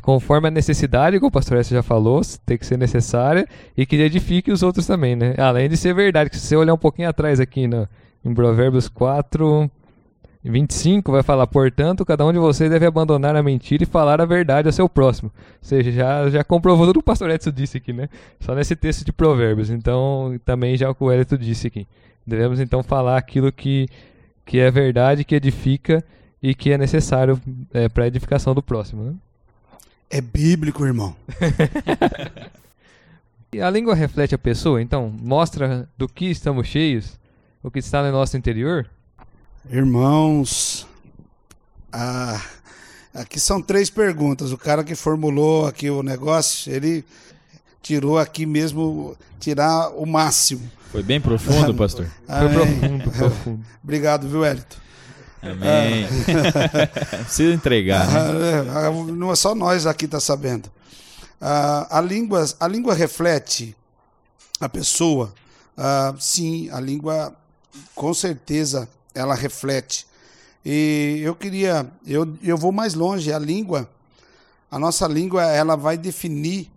conforme 0.03 0.47
a 0.47 0.51
necessidade, 0.51 1.17
como 1.17 1.29
o 1.29 1.31
pastor 1.31 1.57
S 1.57 1.73
já 1.73 1.81
falou, 1.81 2.21
tem 2.45 2.55
que 2.55 2.67
ser 2.67 2.77
necessária 2.77 3.47
e 3.75 3.83
que 3.83 3.95
edifique 3.95 4.51
os 4.51 4.61
outros 4.61 4.85
também, 4.85 5.15
né? 5.15 5.33
Além 5.39 5.67
de 5.67 5.75
ser 5.75 5.95
verdade, 5.95 6.29
que 6.29 6.37
se 6.37 6.45
você 6.45 6.55
olhar 6.55 6.75
um 6.75 6.77
pouquinho 6.77 7.09
atrás 7.09 7.39
aqui 7.39 7.65
no, 7.65 7.89
em 8.23 8.31
Provérbios 8.31 8.87
4, 8.87 9.67
25, 10.43 11.11
vai 11.11 11.23
falar, 11.23 11.47
portanto, 11.47 12.05
cada 12.05 12.23
um 12.27 12.31
de 12.31 12.37
vocês 12.37 12.69
deve 12.69 12.85
abandonar 12.85 13.35
a 13.35 13.41
mentira 13.41 13.81
e 13.81 13.87
falar 13.87 14.21
a 14.21 14.25
verdade 14.25 14.67
ao 14.67 14.71
seu 14.71 14.87
próximo. 14.87 15.31
Ou 15.35 15.57
seja, 15.63 15.91
já, 15.91 16.29
já 16.29 16.43
comprovou 16.43 16.85
tudo 16.85 16.99
o 16.99 17.03
pastor 17.03 17.31
Edson 17.31 17.49
disse 17.49 17.77
aqui, 17.77 17.91
né? 17.91 18.07
Só 18.39 18.53
nesse 18.53 18.75
texto 18.75 19.03
de 19.03 19.11
Provérbios. 19.11 19.71
Então, 19.71 20.39
também 20.45 20.77
já 20.77 20.87
o 20.91 20.93
que 20.93 21.03
o 21.03 21.11
Edson 21.11 21.37
disse 21.37 21.65
aqui. 21.65 21.87
Devemos 22.29 22.59
então 22.59 22.81
falar 22.83 23.17
aquilo 23.17 23.51
que, 23.51 23.87
que 24.45 24.59
é 24.59 24.71
verdade, 24.71 25.23
que 25.23 25.35
edifica 25.35 26.03
e 26.41 26.55
que 26.55 26.71
é 26.71 26.77
necessário 26.77 27.39
é, 27.73 27.89
para 27.89 28.05
a 28.05 28.07
edificação 28.07 28.53
do 28.55 28.63
próximo. 28.63 29.03
Né? 29.03 29.13
É 30.09 30.21
bíblico, 30.21 30.85
irmão. 30.85 31.15
e 33.51 33.61
a 33.61 33.69
língua 33.69 33.93
reflete 33.93 34.33
a 34.33 34.39
pessoa, 34.39 34.81
então 34.81 35.13
mostra 35.21 35.87
do 35.97 36.07
que 36.07 36.25
estamos 36.25 36.67
cheios, 36.67 37.19
o 37.61 37.69
que 37.69 37.79
está 37.79 38.01
no 38.01 38.11
nosso 38.11 38.37
interior. 38.37 38.89
Irmãos, 39.69 40.87
aqui 43.13 43.39
são 43.39 43.61
três 43.61 43.89
perguntas. 43.89 44.51
O 44.51 44.57
cara 44.57 44.83
que 44.83 44.95
formulou 44.95 45.67
aqui 45.67 45.89
o 45.89 46.01
negócio, 46.01 46.71
ele 46.71 47.03
tirou 47.81 48.17
aqui 48.17 48.45
mesmo, 48.45 49.15
tirar 49.39 49.89
o 49.89 50.05
máximo. 50.05 50.69
Foi 50.91 51.03
bem 51.03 51.19
profundo, 51.21 51.73
pastor. 51.75 52.07
Foi 52.27 52.49
profundo, 52.49 53.11
profundo. 53.11 53.65
Obrigado, 53.83 54.27
viu, 54.27 54.45
Elito? 54.45 54.81
Amém. 55.41 56.05
Precisa 57.23 57.53
entregar. 57.53 58.07
Né? 58.07 58.89
Não 59.13 59.31
é 59.31 59.35
só 59.35 59.55
nós 59.55 59.85
aqui 59.85 60.07
tá 60.07 60.19
sabendo. 60.19 60.69
a, 61.39 62.01
língua, 62.01 62.45
a 62.59 62.67
língua 62.67 62.93
reflete 62.93 63.75
a 64.59 64.67
pessoa. 64.67 65.33
sim, 66.19 66.69
a 66.71 66.79
língua, 66.79 67.33
com 67.95 68.13
certeza, 68.13 68.89
ela 69.15 69.33
reflete. 69.33 70.05
E 70.65 71.21
eu 71.23 71.35
queria, 71.35 71.89
eu, 72.05 72.37
eu 72.43 72.57
vou 72.57 72.71
mais 72.71 72.93
longe. 72.93 73.31
A 73.31 73.39
língua, 73.39 73.89
a 74.69 74.77
nossa 74.77 75.07
língua, 75.07 75.43
ela 75.43 75.75
vai 75.75 75.97
definir, 75.97 76.69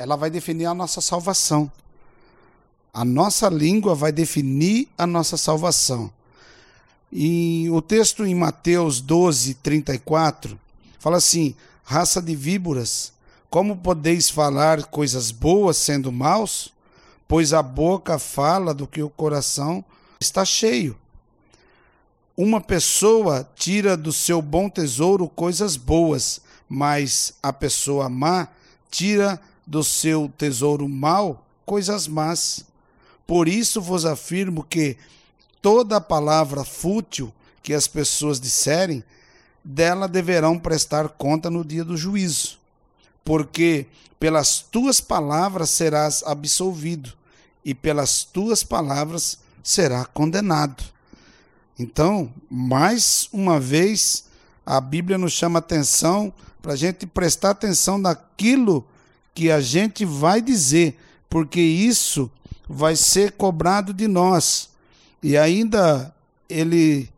ela 0.00 0.16
vai 0.16 0.30
definir 0.30 0.64
a 0.64 0.72
nossa 0.72 1.02
salvação. 1.02 1.70
A 2.92 3.04
nossa 3.04 3.50
língua 3.50 3.94
vai 3.94 4.10
definir 4.10 4.88
a 4.96 5.06
nossa 5.06 5.36
salvação. 5.36 6.10
E 7.12 7.68
o 7.70 7.82
texto 7.82 8.24
em 8.24 8.34
Mateus 8.34 9.00
12, 9.00 9.54
34, 9.54 10.58
fala 10.98 11.18
assim: 11.18 11.54
raça 11.84 12.22
de 12.22 12.34
víboras, 12.34 13.12
como 13.50 13.76
podeis 13.76 14.30
falar 14.30 14.84
coisas 14.86 15.30
boas 15.30 15.76
sendo 15.76 16.10
maus? 16.10 16.72
Pois 17.28 17.52
a 17.52 17.62
boca 17.62 18.18
fala 18.18 18.72
do 18.72 18.86
que 18.86 19.02
o 19.02 19.10
coração 19.10 19.84
está 20.18 20.46
cheio. 20.46 20.96
Uma 22.36 22.60
pessoa 22.60 23.46
tira 23.54 23.98
do 23.98 24.12
seu 24.14 24.40
bom 24.40 24.70
tesouro 24.70 25.28
coisas 25.28 25.76
boas, 25.76 26.40
mas 26.68 27.34
a 27.42 27.52
pessoa 27.52 28.08
má 28.08 28.48
tira 28.90 29.38
do 29.70 29.84
seu 29.84 30.28
tesouro 30.36 30.88
mau 30.88 31.46
coisas 31.64 32.08
más. 32.08 32.64
Por 33.24 33.46
isso 33.46 33.80
vos 33.80 34.04
afirmo 34.04 34.64
que 34.64 34.96
toda 35.62 36.00
palavra 36.00 36.64
fútil 36.64 37.32
que 37.62 37.72
as 37.72 37.86
pessoas 37.86 38.40
disserem, 38.40 39.04
dela 39.62 40.08
deverão 40.08 40.58
prestar 40.58 41.08
conta 41.10 41.48
no 41.48 41.64
dia 41.64 41.84
do 41.84 41.96
juízo. 41.96 42.58
Porque 43.24 43.86
pelas 44.18 44.58
tuas 44.58 45.00
palavras 45.00 45.70
serás 45.70 46.24
absolvido, 46.24 47.12
e 47.64 47.72
pelas 47.72 48.24
tuas 48.24 48.64
palavras 48.64 49.38
será 49.62 50.04
condenado. 50.04 50.82
Então, 51.78 52.32
mais 52.50 53.28
uma 53.32 53.60
vez, 53.60 54.24
a 54.66 54.80
Bíblia 54.80 55.16
nos 55.16 55.32
chama 55.32 55.60
atenção 55.60 56.32
para 56.60 56.72
a 56.72 56.76
gente 56.76 57.06
prestar 57.06 57.50
atenção 57.50 57.98
naquilo 57.98 58.84
que 59.40 59.50
a 59.50 59.58
gente 59.58 60.04
vai 60.04 60.42
dizer, 60.42 60.98
porque 61.26 61.62
isso 61.62 62.30
vai 62.68 62.94
ser 62.94 63.32
cobrado 63.32 63.94
de 63.94 64.06
nós. 64.06 64.68
E 65.22 65.34
ainda 65.34 66.14
ele 66.46 67.08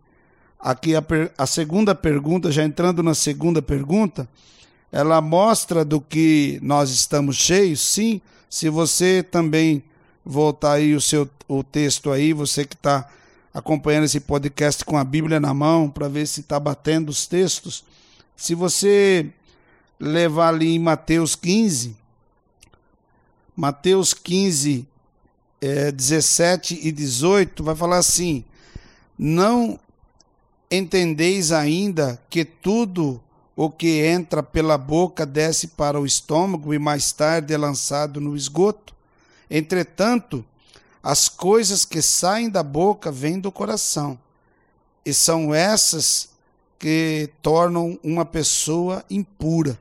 aqui 0.57 0.95
a, 0.95 1.03
a 1.37 1.47
segunda 1.49 1.97
pergunta, 1.97 2.53
já 2.53 2.63
entrando 2.63 3.03
na 3.03 3.13
segunda 3.13 3.61
pergunta, 3.61 4.29
ela 4.93 5.21
mostra 5.21 5.85
do 5.85 6.01
que 6.01 6.61
nós 6.63 6.91
estamos 6.91 7.35
cheios, 7.35 7.81
sim. 7.81 8.21
Se 8.49 8.69
você 8.69 9.21
também 9.21 9.83
voltar 10.25 10.75
aí 10.75 10.95
o 10.95 11.01
seu 11.01 11.29
o 11.49 11.65
texto 11.65 12.13
aí, 12.13 12.33
você 12.33 12.65
que 12.65 12.77
está 12.77 13.11
acompanhando 13.53 14.05
esse 14.05 14.21
podcast 14.21 14.85
com 14.85 14.97
a 14.97 15.03
Bíblia 15.03 15.41
na 15.41 15.53
mão 15.53 15.91
para 15.91 16.07
ver 16.07 16.29
se 16.29 16.39
está 16.39 16.61
batendo 16.61 17.09
os 17.09 17.27
textos. 17.27 17.83
Se 18.37 18.55
você 18.55 19.29
levar 19.99 20.51
ali 20.51 20.77
em 20.77 20.79
Mateus 20.79 21.35
15, 21.35 22.01
Mateus 23.63 24.13
15, 24.13 24.89
é, 25.61 25.93
17 25.93 26.81
e 26.83 26.91
18, 26.91 27.63
vai 27.63 27.77
falar 27.77 27.99
assim: 27.99 28.45
Não 29.17 29.79
entendeis 30.69 31.53
ainda 31.53 32.21
que 32.29 32.45
tudo 32.45 33.23
o 33.55 33.71
que 33.71 34.05
entra 34.05 34.43
pela 34.43 34.77
boca 34.77 35.25
desce 35.25 35.69
para 35.69 36.01
o 36.01 36.05
estômago 36.05 36.75
e 36.75 36.79
mais 36.81 37.13
tarde 37.13 37.55
é 37.55 37.57
lançado 37.57 38.21
no 38.21 38.35
esgoto? 38.35 38.93
Entretanto, 39.49 40.45
as 41.01 41.29
coisas 41.29 41.85
que 41.85 42.03
saem 42.03 42.51
da 42.51 42.65
boca 42.65 43.13
vêm 43.13 43.39
do 43.39 43.53
coração, 43.53 44.19
e 45.07 45.15
são 45.15 45.55
essas 45.55 46.31
que 46.81 47.31
tornam 47.41 47.97
uma 48.03 48.25
pessoa 48.25 49.05
impura. 49.09 49.79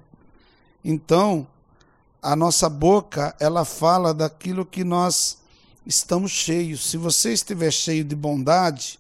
Então, 0.85 1.47
a 2.21 2.35
nossa 2.35 2.69
boca, 2.69 3.35
ela 3.39 3.65
fala 3.65 4.13
daquilo 4.13 4.65
que 4.65 4.83
nós 4.83 5.37
estamos 5.85 6.31
cheios. 6.31 6.85
Se 6.85 6.95
você 6.95 7.33
estiver 7.33 7.71
cheio 7.71 8.03
de 8.03 8.15
bondade, 8.15 8.99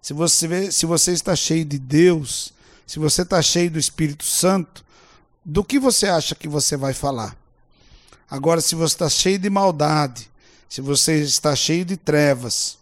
se 0.00 0.12
você, 0.14 0.72
se 0.72 0.86
você 0.86 1.12
está 1.12 1.36
cheio 1.36 1.64
de 1.64 1.78
Deus, 1.78 2.52
se 2.86 2.98
você 2.98 3.22
está 3.22 3.42
cheio 3.42 3.70
do 3.70 3.78
Espírito 3.78 4.24
Santo, 4.24 4.84
do 5.44 5.62
que 5.62 5.78
você 5.78 6.06
acha 6.06 6.34
que 6.34 6.48
você 6.48 6.76
vai 6.76 6.94
falar? 6.94 7.36
Agora, 8.30 8.60
se 8.60 8.74
você 8.74 8.94
está 8.94 9.10
cheio 9.10 9.38
de 9.38 9.50
maldade, 9.50 10.30
se 10.68 10.80
você 10.80 11.20
está 11.20 11.54
cheio 11.54 11.84
de 11.84 11.96
trevas, 11.96 12.78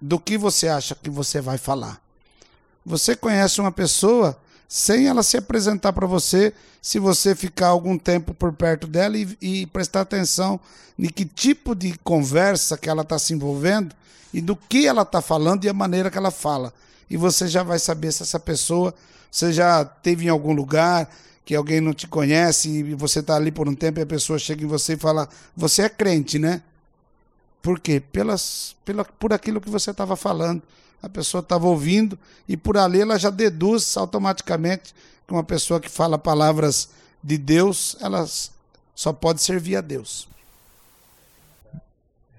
do 0.00 0.18
que 0.18 0.36
você 0.36 0.68
acha 0.68 0.94
que 0.94 1.08
você 1.08 1.40
vai 1.40 1.56
falar? 1.56 2.00
Você 2.84 3.14
conhece 3.14 3.60
uma 3.60 3.72
pessoa 3.72 4.36
sem 4.68 5.06
ela 5.06 5.22
se 5.22 5.36
apresentar 5.36 5.92
para 5.92 6.06
você, 6.06 6.52
se 6.80 6.98
você 6.98 7.34
ficar 7.34 7.68
algum 7.68 7.96
tempo 7.96 8.34
por 8.34 8.52
perto 8.52 8.86
dela 8.86 9.16
e, 9.16 9.36
e 9.40 9.66
prestar 9.66 10.02
atenção 10.02 10.60
em 10.98 11.08
que 11.08 11.24
tipo 11.24 11.74
de 11.74 11.96
conversa 11.98 12.76
que 12.76 12.88
ela 12.88 13.02
está 13.02 13.18
se 13.18 13.32
envolvendo 13.32 13.94
e 14.32 14.40
do 14.40 14.56
que 14.56 14.86
ela 14.86 15.02
está 15.02 15.22
falando 15.22 15.64
e 15.64 15.68
a 15.68 15.72
maneira 15.72 16.10
que 16.10 16.18
ela 16.18 16.30
fala. 16.30 16.72
E 17.08 17.16
você 17.16 17.46
já 17.46 17.62
vai 17.62 17.78
saber 17.78 18.12
se 18.12 18.22
essa 18.22 18.40
pessoa, 18.40 18.94
você 19.30 19.52
já 19.52 19.84
teve 19.84 20.26
em 20.26 20.28
algum 20.28 20.52
lugar 20.52 21.08
que 21.44 21.54
alguém 21.54 21.80
não 21.80 21.92
te 21.92 22.06
conhece 22.06 22.68
e 22.68 22.94
você 22.94 23.20
está 23.20 23.36
ali 23.36 23.52
por 23.52 23.68
um 23.68 23.74
tempo 23.74 24.00
e 24.00 24.02
a 24.02 24.06
pessoa 24.06 24.38
chega 24.38 24.64
em 24.64 24.66
você 24.66 24.94
e 24.94 24.96
fala: 24.96 25.28
Você 25.56 25.82
é 25.82 25.88
crente, 25.88 26.38
né? 26.38 26.62
Por 27.62 27.78
quê? 27.78 28.00
Pelas, 28.00 28.74
pela, 28.84 29.04
por 29.04 29.32
aquilo 29.32 29.60
que 29.60 29.70
você 29.70 29.90
estava 29.90 30.16
falando. 30.16 30.62
A 31.04 31.08
pessoa 31.10 31.42
estava 31.42 31.66
ouvindo 31.66 32.18
e 32.48 32.56
por 32.56 32.78
ali 32.78 33.02
ela 33.02 33.18
já 33.18 33.28
deduz 33.28 33.94
automaticamente 33.94 34.94
que 35.26 35.34
uma 35.34 35.44
pessoa 35.44 35.78
que 35.78 35.90
fala 35.90 36.16
palavras 36.16 36.88
de 37.22 37.36
Deus, 37.36 37.94
ela 38.00 38.26
só 38.94 39.12
pode 39.12 39.42
servir 39.42 39.76
a 39.76 39.82
Deus. 39.82 40.26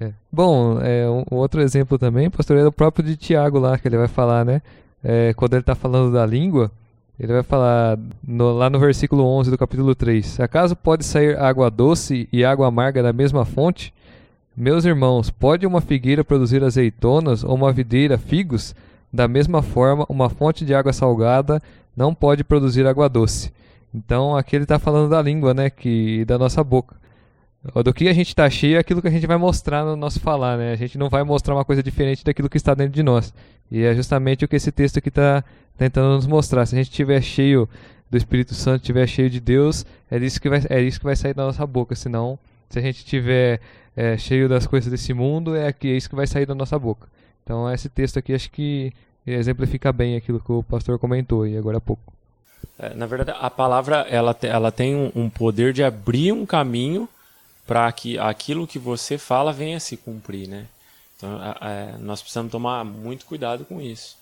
É. 0.02 0.12
Bom, 0.32 0.80
é, 0.82 1.08
um, 1.08 1.24
outro 1.30 1.62
exemplo 1.62 2.00
também, 2.00 2.28
pastor, 2.28 2.58
é 2.58 2.66
o 2.66 2.72
próprio 2.72 3.06
de 3.06 3.16
Tiago 3.16 3.60
lá, 3.60 3.78
que 3.78 3.88
ele 3.88 3.98
vai 3.98 4.08
falar, 4.08 4.44
né? 4.44 4.64
É, 5.04 5.32
quando 5.36 5.54
ele 5.54 5.62
está 5.62 5.76
falando 5.76 6.12
da 6.12 6.26
língua, 6.26 6.72
ele 7.20 7.34
vai 7.34 7.44
falar 7.44 8.00
no, 8.28 8.52
lá 8.52 8.68
no 8.68 8.80
versículo 8.80 9.24
11 9.26 9.52
do 9.52 9.60
capítulo 9.60 9.94
3: 9.94 10.40
Acaso 10.40 10.76
pode 10.76 11.06
sair 11.06 11.38
água 11.38 11.70
doce 11.70 12.28
e 12.34 12.44
água 12.44 12.68
amarga 12.68 13.04
da 13.04 13.14
mesma 13.14 13.46
fonte? 13.46 13.94
Meus 14.58 14.86
irmãos, 14.86 15.30
pode 15.30 15.68
uma 15.68 15.82
figueira 15.82 16.24
produzir 16.24 16.64
azeitonas 16.64 17.44
ou 17.44 17.56
uma 17.56 17.74
videira 17.74 18.18
figos? 18.18 18.74
Da 19.12 19.28
mesma 19.28 19.62
forma, 19.62 20.06
uma 20.08 20.30
fonte 20.30 20.64
de 20.64 20.74
água 20.74 20.94
salgada 20.94 21.62
não 21.96 22.16
pode 22.16 22.42
produzir 22.42 22.88
água 22.88 23.10
doce. 23.10 23.52
Então 23.94 24.34
aqui 24.34 24.56
ele 24.56 24.64
está 24.64 24.80
falando 24.80 25.10
da 25.10 25.22
língua, 25.22 25.54
né? 25.54 25.70
Que 25.70 26.24
da 26.24 26.38
nossa 26.38 26.64
boca. 26.64 26.96
Do 27.84 27.94
que 27.94 28.08
a 28.08 28.14
gente 28.14 28.30
está 28.30 28.50
cheio 28.50 28.78
é 28.78 28.80
aquilo 28.80 29.02
que 29.02 29.10
a 29.10 29.12
gente 29.12 29.28
vai 29.28 29.36
mostrar 29.36 29.84
no 29.84 29.98
nosso 29.98 30.22
falar, 30.22 30.58
né? 30.58 30.72
A 30.72 30.78
gente 30.78 30.98
não 30.98 31.10
vai 31.10 31.24
mostrar 31.24 31.54
uma 31.54 31.66
coisa 31.66 31.84
diferente 31.84 32.24
daquilo 32.24 32.50
que 32.50 32.58
está 32.58 32.74
dentro 32.74 32.94
de 32.94 33.04
nós. 33.04 33.34
E 33.70 33.84
é 33.84 33.94
justamente 33.94 34.46
o 34.46 34.48
que 34.48 34.56
esse 34.56 34.72
texto 34.72 35.00
aqui 35.00 35.10
está 35.10 35.44
tentando 35.78 36.16
nos 36.16 36.28
mostrar. 36.28 36.66
Se 36.66 36.76
a 36.76 36.78
gente 36.78 36.92
estiver 36.92 37.22
cheio 37.22 37.68
do 38.10 38.16
Espírito 38.16 38.54
Santo, 38.54 38.84
estiver 38.84 39.06
cheio 39.06 39.30
de 39.30 39.42
Deus, 39.42 39.86
é 40.10 40.18
isso 40.18 40.40
que 40.40 40.48
vai, 40.48 40.62
é 40.70 40.82
isso 40.82 40.98
que 41.00 41.06
vai 41.06 41.16
sair 41.18 41.34
da 41.34 41.44
nossa 41.44 41.68
boca. 41.68 41.94
Senão, 41.94 42.40
se 42.70 42.80
a 42.80 42.82
gente 42.82 43.00
estiver 43.00 43.60
é, 43.96 44.18
cheio 44.18 44.50
das 44.50 44.68
coisas 44.68 44.92
desse 44.92 45.14
mundo, 45.14 45.56
é, 45.56 45.68
aqui, 45.68 45.88
é 45.88 45.98
isso 45.98 46.10
que 46.10 46.16
vai 46.16 46.28
sair 46.28 46.46
da 46.46 46.56
nossa 46.56 46.78
boca. 46.78 47.08
Então, 47.44 47.72
esse 47.72 47.90
texto 47.90 48.18
aqui 48.18 48.34
acho 48.34 48.50
que 48.52 48.92
exemplifica 49.26 49.92
bem 49.92 50.16
aquilo 50.16 50.40
que 50.40 50.52
o 50.52 50.64
pastor 50.64 51.00
comentou 51.00 51.44
aí 51.44 51.58
agora 51.58 51.78
há 51.78 51.82
pouco. 51.82 52.14
É, 52.78 52.94
na 52.94 53.06
verdade, 53.06 53.38
a 53.40 53.50
palavra 53.50 54.06
ela, 54.10 54.36
ela 54.42 54.72
tem 54.72 54.96
um, 54.96 55.12
um 55.16 55.30
poder 55.30 55.74
de 55.74 55.84
abrir 55.84 56.32
um 56.32 56.46
caminho 56.46 57.08
para 57.66 57.92
que 57.92 58.20
aquilo 58.20 58.68
que 58.68 58.78
você 58.78 59.18
fala 59.18 59.52
venha 59.52 59.80
se 59.80 59.98
cumprir, 59.98 60.48
né? 60.48 60.68
Então, 61.18 61.40
nós 62.02 62.22
precisamos 62.22 62.52
tomar 62.52 62.84
muito 62.84 63.26
cuidado 63.26 63.66
com 63.66 63.82
isso. 63.82 64.18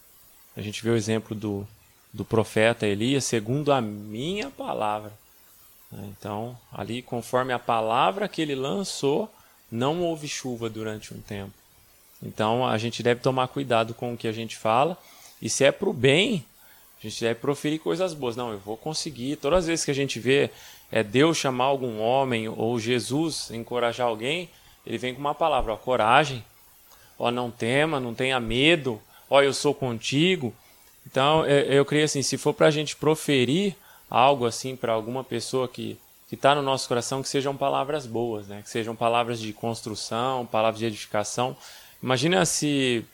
A 0.56 0.62
gente 0.62 0.84
vê 0.84 0.92
o 0.92 0.96
exemplo 0.96 1.36
do, 1.36 1.68
do 2.14 2.24
profeta 2.24 2.86
Elias, 2.86 3.24
segundo 3.26 3.72
a 3.72 3.82
minha 3.82 4.50
palavra. 4.52 5.12
Né? 5.92 6.14
Então, 6.18 6.58
ali, 6.72 7.02
conforme 7.02 7.52
a 7.52 7.60
palavra 7.60 8.28
que 8.28 8.42
ele 8.42 8.54
lançou, 8.54 9.30
não 9.74 10.04
houve 10.04 10.28
chuva 10.28 10.70
durante 10.70 11.14
um 11.14 11.20
tempo. 11.20 11.52
Então, 12.22 12.66
a 12.66 12.78
gente 12.78 13.02
deve 13.02 13.22
tomar 13.22 13.48
cuidado 13.48 13.94
com 13.96 14.14
o 14.14 14.18
que 14.18 14.28
a 14.28 14.32
gente 14.32 14.56
fala. 14.56 14.96
E 15.42 15.50
se 15.50 15.66
é 15.66 15.72
para 15.72 15.90
o 15.90 15.94
bem, 15.94 16.46
a 17.00 17.08
gente 17.08 17.20
deve 17.20 17.40
proferir 17.40 17.80
coisas 17.80 18.14
boas. 18.14 18.36
Não, 18.36 18.52
eu 18.52 18.60
vou 18.60 18.78
conseguir. 18.78 19.36
Todas 19.38 19.60
as 19.60 19.68
vezes 19.68 19.84
que 19.84 19.90
a 19.90 19.96
gente 19.96 20.20
vê 20.20 20.52
é 20.92 21.02
Deus 21.02 21.38
chamar 21.38 21.66
algum 21.66 22.00
homem 22.00 22.48
ou 22.48 22.80
Jesus 22.80 23.50
encorajar 23.50 24.08
alguém, 24.08 24.48
ele 24.86 25.00
vem 25.00 25.14
com 25.14 25.20
uma 25.20 25.34
palavra, 25.34 25.74
ó, 25.74 25.76
coragem, 25.76 26.46
ó, 27.18 27.32
não 27.32 27.50
tema, 27.50 28.00
não 28.00 28.14
tenha 28.14 28.40
medo, 28.40 29.02
ó, 29.28 29.42
eu 29.42 29.54
sou 29.54 29.74
contigo. 29.74 30.54
Então, 31.08 31.46
eu, 31.48 31.78
eu 31.78 31.86
creio 31.86 32.06
assim, 32.06 32.22
se 32.22 32.38
for 32.38 32.54
para 32.54 32.68
a 32.68 32.72
gente 32.72 32.96
proferir 32.96 33.76
algo 34.08 34.46
assim 34.46 34.76
para 34.76 34.94
alguma 34.94 35.24
pessoa 35.24 35.68
que 35.68 35.98
que 36.34 36.38
está 36.38 36.56
no 36.56 36.64
nosso 36.64 36.88
coração, 36.88 37.22
que 37.22 37.30
sejam 37.30 37.56
palavras 37.56 38.08
boas, 38.08 38.48
né? 38.48 38.64
que 38.64 38.70
sejam 38.70 38.96
palavras 38.96 39.40
de 39.40 39.54
construção, 39.54 40.48
palavras 40.48 40.80
de 40.80 40.86
edificação. 40.88 41.56
Imagina 42.02 42.44
se 42.44 43.06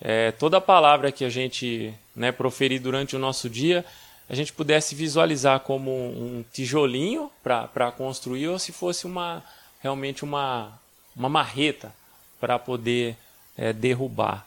é, 0.00 0.32
toda 0.32 0.60
palavra 0.60 1.12
que 1.12 1.24
a 1.24 1.28
gente 1.28 1.94
né, 2.16 2.32
proferir 2.32 2.80
durante 2.80 3.14
o 3.14 3.18
nosso 3.18 3.48
dia 3.48 3.84
a 4.28 4.34
gente 4.34 4.52
pudesse 4.52 4.92
visualizar 4.92 5.60
como 5.60 5.92
um 5.92 6.44
tijolinho 6.52 7.30
para 7.44 7.92
construir 7.92 8.48
ou 8.48 8.58
se 8.58 8.72
fosse 8.72 9.06
uma 9.06 9.44
realmente 9.80 10.24
uma, 10.24 10.72
uma 11.14 11.28
marreta 11.28 11.94
para 12.40 12.58
poder 12.58 13.16
é, 13.56 13.72
derrubar. 13.72 14.44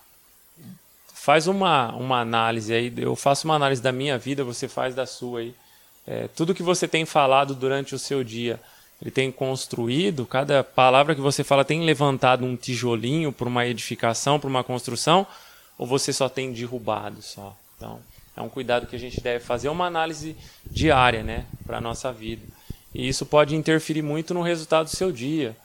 Faz 1.13 1.47
uma, 1.47 1.93
uma 1.95 2.19
análise 2.19 2.73
aí, 2.73 2.93
eu 2.97 3.15
faço 3.15 3.47
uma 3.47 3.55
análise 3.55 3.81
da 3.81 3.93
minha 3.93 4.17
vida, 4.17 4.43
você 4.43 4.67
faz 4.67 4.93
da 4.93 5.05
sua 5.05 5.39
aí. 5.39 5.55
É, 6.07 6.29
tudo 6.29 6.55
que 6.55 6.63
você 6.63 6.87
tem 6.87 7.05
falado 7.05 7.53
durante 7.53 7.93
o 7.93 7.99
seu 7.99 8.23
dia, 8.23 8.59
ele 9.01 9.11
tem 9.11 9.31
construído, 9.31 10.25
cada 10.25 10.63
palavra 10.63 11.13
que 11.13 11.21
você 11.21 11.43
fala 11.43 11.65
tem 11.65 11.83
levantado 11.85 12.45
um 12.45 12.55
tijolinho 12.55 13.31
para 13.31 13.47
uma 13.47 13.65
edificação, 13.65 14.39
para 14.39 14.49
uma 14.49 14.63
construção, 14.63 15.27
ou 15.77 15.85
você 15.85 16.13
só 16.13 16.29
tem 16.29 16.53
derrubado 16.53 17.21
só? 17.21 17.55
Então, 17.75 17.99
é 18.35 18.41
um 18.41 18.49
cuidado 18.49 18.87
que 18.87 18.95
a 18.95 18.99
gente 18.99 19.19
deve 19.21 19.43
fazer, 19.43 19.69
uma 19.69 19.85
análise 19.85 20.35
diária, 20.65 21.21
né, 21.21 21.45
para 21.65 21.77
a 21.77 21.81
nossa 21.81 22.11
vida. 22.11 22.43
E 22.93 23.07
isso 23.07 23.25
pode 23.25 23.55
interferir 23.55 24.01
muito 24.01 24.33
no 24.33 24.41
resultado 24.41 24.85
do 24.85 24.95
seu 24.95 25.11
dia. 25.11 25.55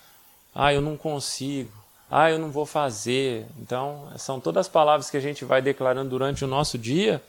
Ah, 0.54 0.72
eu 0.74 0.82
não 0.82 0.96
consigo. 0.96 1.70
Ah, 2.10 2.30
eu 2.30 2.38
não 2.38 2.50
vou 2.50 2.66
fazer. 2.66 3.46
Então, 3.58 4.08
são 4.18 4.38
todas 4.38 4.66
as 4.66 4.68
palavras 4.68 5.08
que 5.10 5.16
a 5.16 5.20
gente 5.20 5.44
vai 5.44 5.62
declarando 5.62 6.10
durante 6.10 6.44
o 6.44 6.48
nosso 6.48 6.76
dia, 6.76 7.22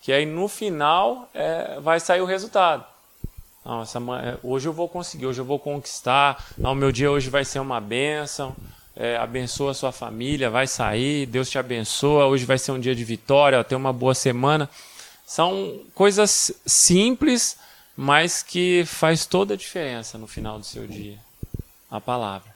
que 0.00 0.12
aí 0.12 0.24
no 0.24 0.48
final 0.48 1.28
é, 1.34 1.78
vai 1.80 2.00
sair 2.00 2.20
o 2.20 2.26
resultado. 2.26 2.84
Nossa, 3.64 4.00
hoje 4.42 4.68
eu 4.68 4.72
vou 4.72 4.88
conseguir, 4.88 5.26
hoje 5.26 5.40
eu 5.40 5.44
vou 5.44 5.58
conquistar. 5.58 6.44
o 6.56 6.74
meu 6.74 6.90
dia 6.90 7.10
hoje 7.10 7.28
vai 7.28 7.44
ser 7.44 7.58
uma 7.58 7.80
bênção 7.80 8.56
é, 8.98 9.16
abençoa 9.16 9.70
a 9.70 9.74
sua 9.74 9.92
família, 9.92 10.50
vai 10.50 10.66
sair, 10.66 11.24
Deus 11.24 11.48
te 11.48 11.56
abençoa, 11.56 12.26
hoje 12.26 12.44
vai 12.44 12.58
ser 12.58 12.72
um 12.72 12.80
dia 12.80 12.96
de 12.96 13.04
vitória, 13.04 13.62
ter 13.62 13.76
uma 13.76 13.92
boa 13.92 14.12
semana. 14.12 14.68
São 15.24 15.80
coisas 15.94 16.50
simples, 16.66 17.56
mas 17.96 18.42
que 18.42 18.82
faz 18.86 19.24
toda 19.24 19.54
a 19.54 19.56
diferença 19.56 20.18
no 20.18 20.26
final 20.26 20.58
do 20.58 20.66
seu 20.66 20.84
dia. 20.84 21.16
A 21.88 22.00
palavra. 22.00 22.52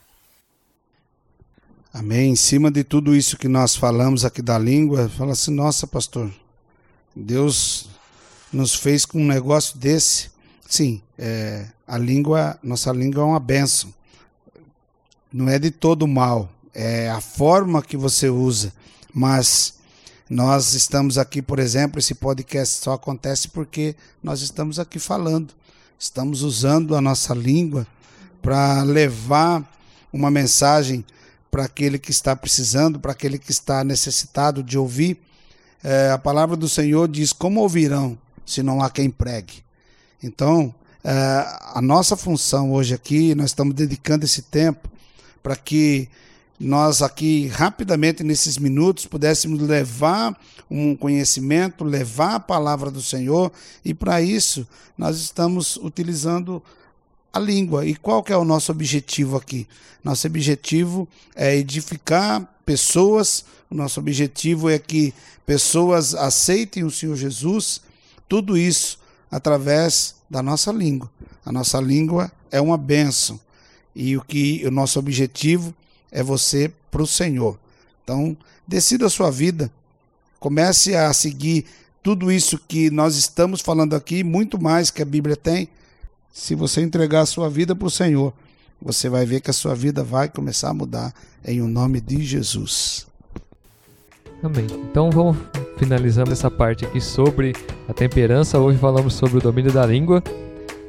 Amém. 1.94 2.32
Em 2.32 2.36
cima 2.36 2.72
de 2.72 2.82
tudo 2.82 3.14
isso 3.14 3.38
que 3.38 3.46
nós 3.46 3.76
falamos 3.76 4.24
aqui 4.24 4.42
da 4.42 4.58
língua, 4.58 5.08
fala 5.10 5.32
assim: 5.32 5.54
nossa, 5.54 5.86
pastor, 5.86 6.32
Deus 7.14 7.88
nos 8.52 8.74
fez 8.74 9.04
com 9.04 9.20
um 9.20 9.26
negócio 9.26 9.78
desse. 9.78 10.30
Sim, 10.68 11.02
é, 11.18 11.66
a 11.86 11.98
língua, 11.98 12.58
nossa 12.62 12.92
língua 12.92 13.22
é 13.22 13.26
uma 13.26 13.40
bênção 13.40 13.92
não 15.32 15.48
é 15.48 15.58
de 15.58 15.70
todo 15.70 16.06
mal, 16.06 16.52
é 16.74 17.08
a 17.08 17.20
forma 17.20 17.82
que 17.82 17.96
você 17.96 18.28
usa. 18.28 18.72
Mas 19.12 19.74
nós 20.28 20.74
estamos 20.74 21.16
aqui, 21.16 21.40
por 21.40 21.58
exemplo, 21.58 21.98
esse 21.98 22.14
podcast 22.14 22.82
só 22.82 22.92
acontece 22.92 23.48
porque 23.48 23.96
nós 24.22 24.42
estamos 24.42 24.78
aqui 24.78 24.98
falando, 24.98 25.54
estamos 25.98 26.42
usando 26.42 26.94
a 26.94 27.00
nossa 27.00 27.34
língua 27.34 27.86
para 28.42 28.82
levar 28.82 29.66
uma 30.12 30.30
mensagem 30.30 31.04
para 31.50 31.64
aquele 31.64 31.98
que 31.98 32.10
está 32.10 32.34
precisando, 32.34 32.98
para 32.98 33.12
aquele 33.12 33.38
que 33.38 33.50
está 33.50 33.84
necessitado 33.84 34.62
de 34.62 34.76
ouvir. 34.76 35.18
É, 35.82 36.10
a 36.10 36.18
palavra 36.18 36.56
do 36.56 36.68
Senhor 36.68 37.08
diz: 37.08 37.32
Como 37.32 37.60
ouvirão 37.60 38.16
se 38.46 38.62
não 38.62 38.82
há 38.82 38.90
quem 38.90 39.10
pregue? 39.10 39.64
Então, 40.22 40.74
é, 41.02 41.12
a 41.74 41.80
nossa 41.82 42.16
função 42.16 42.72
hoje 42.72 42.94
aqui, 42.94 43.34
nós 43.34 43.46
estamos 43.46 43.74
dedicando 43.74 44.24
esse 44.24 44.42
tempo 44.42 44.88
para 45.42 45.56
que 45.56 46.08
nós 46.58 47.02
aqui 47.02 47.48
rapidamente 47.48 48.22
nesses 48.22 48.56
minutos 48.56 49.04
pudéssemos 49.06 49.60
levar 49.60 50.38
um 50.70 50.94
conhecimento, 50.94 51.82
levar 51.82 52.36
a 52.36 52.40
palavra 52.40 52.88
do 52.88 53.02
Senhor 53.02 53.50
e 53.84 53.92
para 53.92 54.22
isso 54.22 54.66
nós 54.96 55.16
estamos 55.18 55.76
utilizando 55.76 56.62
a 57.32 57.40
língua. 57.40 57.84
E 57.84 57.96
qual 57.96 58.22
que 58.22 58.32
é 58.32 58.36
o 58.36 58.44
nosso 58.44 58.70
objetivo 58.70 59.36
aqui? 59.36 59.66
Nosso 60.04 60.26
objetivo 60.26 61.08
é 61.34 61.56
edificar 61.56 62.48
pessoas, 62.64 63.44
o 63.72 63.74
nosso 63.74 63.98
objetivo 63.98 64.68
é 64.68 64.78
que 64.78 65.14
pessoas 65.46 66.14
aceitem 66.14 66.84
o 66.84 66.90
Senhor 66.90 67.16
Jesus, 67.16 67.80
tudo 68.28 68.54
isso 68.54 68.98
através 69.30 70.16
da 70.28 70.42
nossa 70.42 70.70
língua. 70.70 71.10
A 71.42 71.50
nossa 71.50 71.80
língua 71.80 72.30
é 72.50 72.60
uma 72.60 72.76
bênção 72.76 73.40
e 73.96 74.14
o 74.14 74.20
que 74.20 74.62
o 74.66 74.70
nosso 74.70 74.98
objetivo 74.98 75.74
é 76.10 76.22
você 76.22 76.70
para 76.90 77.02
o 77.02 77.06
Senhor. 77.06 77.58
Então, 78.04 78.36
decida 78.68 79.06
a 79.06 79.10
sua 79.10 79.30
vida, 79.30 79.72
comece 80.38 80.94
a 80.94 81.10
seguir 81.14 81.64
tudo 82.02 82.30
isso 82.30 82.58
que 82.58 82.90
nós 82.90 83.16
estamos 83.16 83.62
falando 83.62 83.96
aqui, 83.96 84.22
muito 84.22 84.60
mais 84.60 84.90
que 84.90 85.00
a 85.00 85.06
Bíblia 85.06 85.34
tem. 85.34 85.66
Se 86.30 86.54
você 86.54 86.82
entregar 86.82 87.22
a 87.22 87.26
sua 87.26 87.48
vida 87.48 87.74
para 87.74 87.88
o 87.88 87.90
Senhor, 87.90 88.34
você 88.82 89.08
vai 89.08 89.24
ver 89.24 89.40
que 89.40 89.48
a 89.48 89.54
sua 89.54 89.74
vida 89.74 90.04
vai 90.04 90.28
começar 90.28 90.68
a 90.68 90.74
mudar 90.74 91.14
em 91.42 91.62
o 91.62 91.68
nome 91.68 92.02
de 92.02 92.22
Jesus. 92.22 93.10
Amém. 94.42 94.66
Então 94.90 95.10
vamos 95.10 95.36
finalizando 95.76 96.32
essa 96.32 96.50
parte 96.50 96.84
aqui 96.84 97.00
sobre 97.00 97.54
a 97.88 97.92
temperança. 97.92 98.58
Hoje 98.58 98.78
falamos 98.78 99.14
sobre 99.14 99.38
o 99.38 99.40
domínio 99.40 99.72
da 99.72 99.86
língua. 99.86 100.22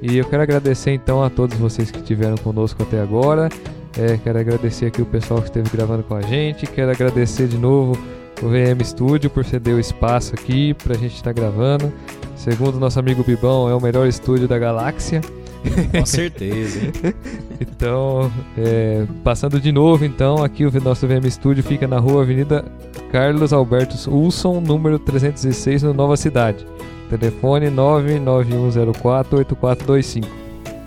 E 0.02 0.18
eu 0.18 0.26
quero 0.26 0.44
agradecer 0.44 0.92
então 0.92 1.24
a 1.24 1.30
todos 1.30 1.58
vocês 1.58 1.90
que 1.90 2.00
estiveram 2.00 2.36
conosco 2.38 2.84
até 2.84 3.00
agora. 3.00 3.50
É, 3.98 4.18
quero 4.18 4.40
agradecer 4.40 4.88
aqui 4.88 5.02
o 5.02 5.06
pessoal 5.06 5.40
que 5.40 5.48
esteve 5.48 5.70
gravando 5.70 6.04
com 6.04 6.16
a 6.16 6.22
gente. 6.22 6.66
Quero 6.66 6.92
agradecer 6.92 7.48
de 7.48 7.58
novo 7.58 7.98
o 8.42 8.48
VM 8.48 8.84
Studio 8.84 9.30
por 9.30 9.46
ceder 9.46 9.76
o 9.76 9.80
espaço 9.80 10.34
aqui 10.34 10.74
pra 10.74 10.96
gente 10.96 11.16
estar 11.16 11.34
tá 11.34 11.42
gravando. 11.42 11.94
Segundo 12.36 12.80
nosso 12.80 13.00
amigo 13.00 13.24
Bibão, 13.24 13.70
é 13.70 13.76
o 13.76 13.80
melhor 13.80 14.08
estúdio 14.08 14.48
da 14.48 14.58
galáxia. 14.58 15.22
Com 15.92 16.06
certeza. 16.06 16.80
então, 17.60 18.32
é, 18.58 19.06
passando 19.24 19.60
de 19.60 19.72
novo, 19.72 20.06
então, 20.06 20.44
aqui 20.44 20.64
o 20.66 20.82
nosso 20.82 21.08
VM 21.08 21.30
Studio 21.30 21.64
fica 21.64 21.88
na 21.88 22.00
rua 22.00 22.24
Avenida 22.24 22.66
Carlos 23.12 23.54
Alberto 23.54 23.96
Wilson, 24.10 24.60
número 24.60 24.98
316, 25.00 25.84
no 25.84 25.94
Nova 25.94 26.18
Cidade. 26.18 26.66
Telefone 27.10 27.68
991048425. 27.68 30.26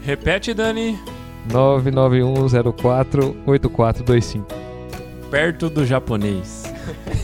Repete, 0.03 0.53
Dani. 0.53 0.99
991048425. 1.51 4.45
Perto 5.31 5.71
do 5.71 5.87
japonês. 5.87 6.65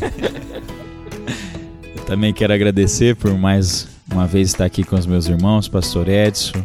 Eu 1.97 2.05
também 2.05 2.33
quero 2.33 2.53
agradecer 2.53 3.17
por 3.17 3.37
mais 3.37 3.89
uma 4.13 4.27
vez 4.27 4.49
estar 4.49 4.65
aqui 4.65 4.85
com 4.85 4.97
os 4.97 5.07
meus 5.07 5.27
irmãos, 5.27 5.69
Pastor 5.69 6.09
Edson, 6.09 6.65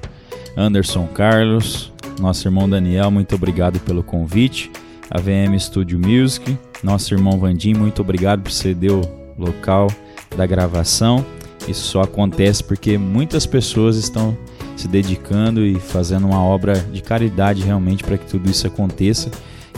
Anderson 0.58 1.06
Carlos, 1.13 1.93
nosso 2.20 2.48
irmão 2.48 2.67
Daniel, 2.67 3.12
muito 3.12 3.36
obrigado 3.36 3.80
pelo 3.82 4.02
convite. 4.02 4.72
A 5.10 5.20
VM 5.20 5.58
Studio 5.58 6.00
Music, 6.00 6.58
nosso 6.84 7.13
irmão 7.13 7.39
Vandim, 7.39 7.76
muito 7.76 8.02
obrigado 8.02 8.41
por 8.41 8.52
ceder 8.52 8.91
o 8.91 9.02
local 9.38 9.88
da 10.36 10.46
gravação. 10.48 11.24
Isso 11.67 11.82
só 11.82 12.02
acontece 12.02 12.63
porque 12.63 12.98
muitas 12.98 13.46
pessoas 13.46 13.98
estão 13.98 14.36
se 14.76 14.88
dedicando 14.88 15.63
e 15.63 15.80
fazendo 15.80 16.26
uma 16.26 16.43
obra 16.43 16.74
de 16.91 17.02
caridade 17.02 17.62
realmente 17.62 18.04
para 18.04 18.17
que 18.17 18.26
tudo 18.26 18.50
isso 18.50 18.65
aconteça 18.65 19.30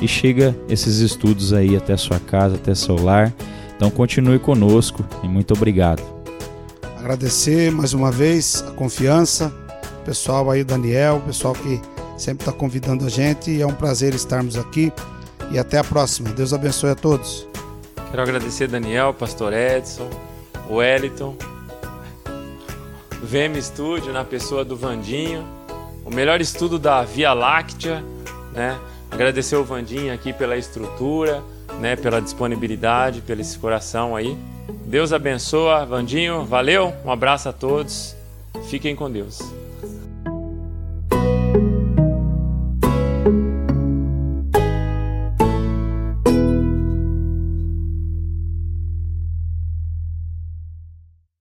e 0.01 0.07
chega 0.07 0.55
esses 0.69 0.99
estudos 0.99 1.51
aí 1.51 1.75
até 1.75 1.97
sua 1.97 2.19
casa, 2.19 2.55
até 2.55 2.73
seu 2.73 2.95
lar. 2.95 3.33
Então 3.75 3.91
continue 3.91 4.39
conosco 4.39 5.05
e 5.23 5.27
muito 5.27 5.53
obrigado. 5.53 6.01
Agradecer 6.97 7.71
mais 7.71 7.93
uma 7.93 8.11
vez 8.11 8.63
a 8.67 8.71
confiança, 8.71 9.53
pessoal 10.09 10.49
aí, 10.49 10.63
Daniel, 10.63 11.21
pessoal 11.23 11.53
que 11.53 11.79
sempre 12.17 12.41
está 12.41 12.51
convidando 12.51 13.05
a 13.05 13.09
gente 13.09 13.61
é 13.61 13.67
um 13.67 13.75
prazer 13.75 14.15
estarmos 14.15 14.57
aqui 14.57 14.91
e 15.51 15.59
até 15.59 15.77
a 15.77 15.83
próxima. 15.83 16.29
Deus 16.29 16.51
abençoe 16.51 16.89
a 16.89 16.95
todos. 16.95 17.47
Quero 18.09 18.23
agradecer 18.23 18.67
Daniel, 18.67 19.13
Pastor 19.13 19.53
Edson, 19.53 20.09
o 20.67 20.77
Wellington, 20.77 21.35
VM 23.21 23.61
Studio 23.61 24.11
na 24.11 24.25
pessoa 24.25 24.65
do 24.65 24.75
Vandinho, 24.75 25.45
o 26.03 26.09
melhor 26.09 26.41
estudo 26.41 26.79
da 26.79 27.03
Via 27.03 27.31
Láctea, 27.31 28.03
né? 28.51 28.79
Agradecer 29.11 29.57
o 29.57 29.63
Vandinho 29.63 30.11
aqui 30.11 30.33
pela 30.33 30.57
estrutura, 30.57 31.43
né, 31.79 31.95
pela 31.95 32.19
disponibilidade, 32.19 33.21
pelo 33.21 33.41
esse 33.41 33.59
coração 33.59 34.15
aí. 34.15 34.35
Deus 34.87 35.13
abençoa, 35.13 35.85
Vandinho, 35.85 36.45
valeu, 36.45 36.91
um 37.05 37.11
abraço 37.11 37.47
a 37.47 37.53
todos. 37.53 38.15
Fiquem 38.67 38.95
com 38.95 39.07
Deus. 39.09 39.68